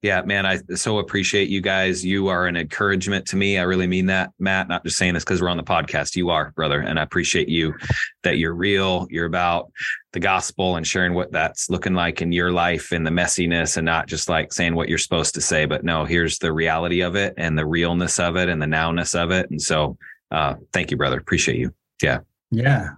yeah, 0.00 0.22
man, 0.22 0.46
I 0.46 0.58
so 0.74 1.00
appreciate 1.00 1.50
you 1.50 1.60
guys. 1.60 2.02
You 2.02 2.28
are 2.28 2.46
an 2.46 2.56
encouragement 2.56 3.26
to 3.26 3.36
me. 3.36 3.58
I 3.58 3.62
really 3.62 3.86
mean 3.86 4.06
that, 4.06 4.30
Matt. 4.38 4.68
Not 4.68 4.84
just 4.84 4.96
saying 4.96 5.14
this 5.14 5.24
because 5.24 5.42
we're 5.42 5.50
on 5.50 5.58
the 5.58 5.62
podcast. 5.62 6.16
You 6.16 6.30
are, 6.30 6.52
brother, 6.52 6.80
and 6.80 6.98
I 6.98 7.02
appreciate 7.02 7.50
you 7.50 7.74
that 8.22 8.38
you're 8.38 8.54
real. 8.54 9.06
You're 9.10 9.26
about 9.26 9.70
the 10.14 10.20
gospel 10.20 10.76
and 10.76 10.86
sharing 10.86 11.12
what 11.12 11.30
that's 11.30 11.68
looking 11.68 11.94
like 11.94 12.22
in 12.22 12.32
your 12.32 12.52
life 12.52 12.92
and 12.92 13.06
the 13.06 13.10
messiness, 13.10 13.76
and 13.76 13.84
not 13.84 14.06
just 14.06 14.30
like 14.30 14.54
saying 14.54 14.74
what 14.74 14.88
you're 14.88 14.96
supposed 14.96 15.34
to 15.34 15.42
say, 15.42 15.66
but 15.66 15.84
no, 15.84 16.06
here's 16.06 16.38
the 16.38 16.54
reality 16.54 17.02
of 17.02 17.16
it 17.16 17.34
and 17.36 17.58
the 17.58 17.66
realness 17.66 18.18
of 18.18 18.36
it 18.36 18.48
and 18.48 18.62
the 18.62 18.66
nowness 18.66 19.14
of 19.14 19.30
it. 19.30 19.50
And 19.50 19.60
so 19.60 19.98
uh, 20.30 20.54
thank 20.72 20.90
you, 20.90 20.96
brother. 20.96 21.18
Appreciate 21.18 21.58
you. 21.58 21.74
Yeah. 22.02 22.20
Yeah. 22.50 22.90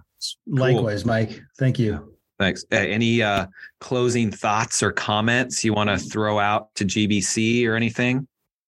Likewise, 0.47 1.03
cool. 1.03 1.09
Mike. 1.09 1.41
Thank 1.57 1.79
you. 1.79 2.15
Thanks. 2.39 2.65
Any 2.71 3.21
uh, 3.21 3.47
closing 3.79 4.31
thoughts 4.31 4.81
or 4.81 4.91
comments 4.91 5.63
you 5.63 5.73
want 5.73 5.89
to 5.89 5.97
throw 5.97 6.39
out 6.39 6.73
to 6.75 6.85
GBC 6.85 7.67
or 7.67 7.75
anything? 7.75 8.27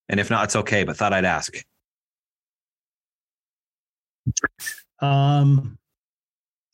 And 0.09 0.19
if 0.19 0.29
not, 0.29 0.43
it's 0.45 0.55
okay, 0.55 0.83
but 0.83 0.95
thought 0.95 1.13
I'd 1.13 1.25
ask. 1.25 1.55
Um, 4.99 5.77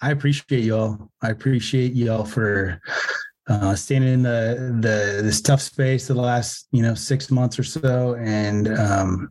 I 0.02 0.12
appreciate 0.12 0.64
y'all. 0.64 1.10
I 1.22 1.30
appreciate 1.30 1.94
y'all 1.94 2.26
for 2.26 2.82
uh, 3.48 3.76
standing 3.76 4.14
in 4.14 4.22
the 4.22 4.78
the 4.82 5.22
this 5.24 5.42
tough 5.42 5.62
space 5.62 6.10
of 6.10 6.16
the 6.16 6.22
last 6.22 6.68
you 6.72 6.82
know 6.82 6.94
six 6.94 7.32
months 7.32 7.58
or 7.58 7.64
so, 7.64 8.16
and 8.16 8.68
um, 8.78 9.30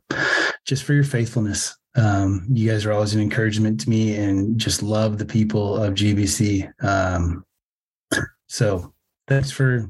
just 0.66 0.84
for 0.84 0.94
your 0.94 1.04
faithfulness. 1.04 1.76
Um, 1.96 2.46
you 2.50 2.70
guys 2.70 2.86
are 2.86 2.92
always 2.92 3.14
an 3.14 3.20
encouragement 3.20 3.80
to 3.80 3.90
me 3.90 4.16
and 4.16 4.58
just 4.58 4.82
love 4.82 5.18
the 5.18 5.24
people 5.24 5.82
of 5.82 5.94
GBC. 5.94 6.70
Um, 6.84 7.44
so 8.48 8.92
thanks 9.26 9.50
for 9.50 9.88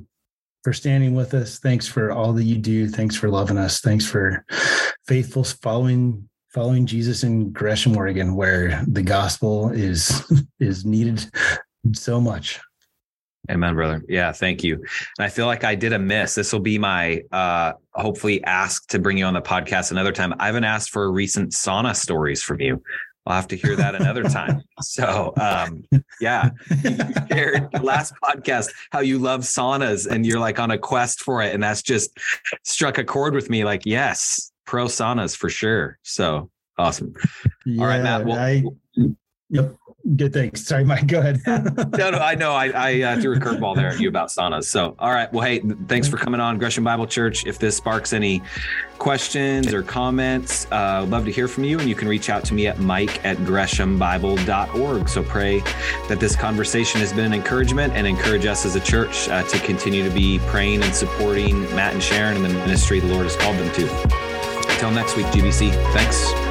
for 0.65 0.73
standing 0.73 1.15
with 1.15 1.35
us. 1.35 1.59
Thanks 1.59 1.87
for 1.87 2.11
all 2.11 2.33
that 2.33 2.45
you 2.45 2.57
do. 2.57 2.89
Thanks 2.89 3.17
for 3.17 3.29
loving 3.29 3.59
us. 3.59 3.81
Thanks 3.81 4.07
for 4.07 4.45
faithful 5.07 5.45
following 5.45 6.29
following 6.51 6.87
Jesus 6.87 7.25
in 7.25 7.53
Gresham, 7.53 7.97
Oregon, 7.97 8.35
where 8.35 8.83
the 8.89 9.03
gospel 9.03 9.71
is 9.71 10.25
is 10.61 10.85
needed 10.85 11.25
so 11.93 12.21
much. 12.21 12.61
Amen, 13.51 13.75
brother. 13.75 14.05
Yeah, 14.09 14.33
thank 14.33 14.63
you. 14.63 14.75
And 14.75 14.85
I 15.25 15.29
feel 15.29 15.47
like 15.47 15.65
I 15.65 15.75
did 15.75 15.93
a 15.93 15.99
miss. 15.99 16.35
This 16.35 16.53
will 16.53 16.61
be 16.61 16.79
my 16.79 17.23
uh 17.33 17.73
hopefully 17.95 18.43
ask 18.45 18.87
to 18.89 18.99
bring 18.99 19.19
you 19.19 19.25
on 19.25 19.35
the 19.35 19.43
podcast 19.43 19.91
another 19.91 20.13
time. 20.13 20.35
I 20.39 20.47
haven't 20.47 20.65
asked 20.65 20.91
for 20.91 21.11
recent 21.11 21.53
sauna 21.53 21.97
stories 21.97 22.43
from 22.43 22.61
you. 22.61 22.83
I'll 23.27 23.35
have 23.35 23.49
to 23.49 23.57
hear 23.57 23.77
that 23.77 23.95
another 23.95 24.23
time. 24.25 24.63
So 24.81 25.33
um 25.41 25.85
yeah. 26.21 26.51
You 26.85 26.97
shared 27.31 27.69
last 27.83 28.15
podcast 28.23 28.69
how 28.91 29.01
you 29.01 29.19
love 29.19 29.41
saunas 29.41 30.07
and 30.07 30.25
you're 30.25 30.41
like 30.41 30.59
on 30.59 30.71
a 30.71 30.79
quest 30.79 31.21
for 31.21 31.43
it. 31.43 31.55
And 31.55 31.63
that's 31.63 31.83
just 31.83 32.17
struck 32.65 32.99
a 32.99 33.05
chord 33.05 33.35
with 33.35 33.51
me. 33.51 33.65
Like, 33.65 33.85
yes, 33.85 34.53
pro 34.67 34.87
saunas 34.87 35.37
for 35.37 35.49
sure. 35.49 35.99
So 36.03 36.51
awesome. 36.79 37.15
Yeah, 37.67 37.83
All 37.83 37.89
right, 37.89 38.03
Matt. 38.03 38.25
Well, 38.25 38.39
I, 38.39 38.63
yep. 39.49 39.75
Good 40.17 40.33
thanks. 40.33 40.65
Sorry, 40.65 40.85
Mike. 40.85 41.07
Go 41.07 41.19
ahead. 41.19 41.41
no, 41.47 42.11
no, 42.11 42.19
I 42.19 42.35
know. 42.35 42.53
I, 42.53 42.69
I 42.69 43.03
uh, 43.03 43.21
threw 43.21 43.37
a 43.37 43.41
curveball 43.41 43.77
there 43.77 43.89
at 43.89 44.01
you 44.01 44.09
about 44.09 44.29
saunas. 44.29 44.65
So, 44.65 44.95
all 44.99 45.11
right. 45.11 45.31
Well, 45.33 45.45
hey, 45.45 45.61
thanks 45.87 46.09
for 46.09 46.17
coming 46.17 46.41
on 46.41 46.57
Gresham 46.59 46.85
Bible 46.85 47.07
Church. 47.07 47.45
If 47.47 47.59
this 47.59 47.77
sparks 47.77 48.13
any 48.13 48.43
questions 48.99 49.75
or 49.75 49.83
comments, 49.83 50.67
uh, 50.73 51.05
love 51.09 51.27
to 51.27 51.33
hear 51.33 51.47
from 51.47 51.65
you. 51.65 51.79
And 51.79 51.89
you 51.89 51.95
can 51.95 52.09
reach 52.09 52.31
out 52.31 52.45
to 52.45 52.55
me 52.55 52.67
at 52.67 52.79
mike 52.79 53.23
at 53.25 53.37
greshambible.org. 53.39 55.09
So 55.09 55.23
pray 55.25 55.61
that 56.09 56.19
this 56.19 56.35
conversation 56.35 57.01
has 57.01 57.13
been 57.13 57.27
an 57.27 57.35
encouragement 57.35 57.93
and 57.93 58.07
encourage 58.07 58.47
us 58.47 58.65
as 58.65 58.77
a 58.77 58.81
church 58.81 59.29
uh, 59.29 59.43
to 59.43 59.59
continue 59.59 60.05
to 60.05 60.11
be 60.11 60.39
praying 60.47 60.83
and 60.83 60.95
supporting 60.95 61.63
Matt 61.75 61.93
and 61.93 62.03
Sharon 62.03 62.37
and 62.37 62.45
the 62.45 62.59
ministry 62.61 63.01
the 63.01 63.09
Lord 63.09 63.25
has 63.25 63.37
called 63.37 63.57
them 63.57 63.73
to. 63.75 64.73
Until 64.73 64.91
next 64.91 65.17
week, 65.17 65.27
GBC. 65.27 65.71
Thanks. 65.93 66.48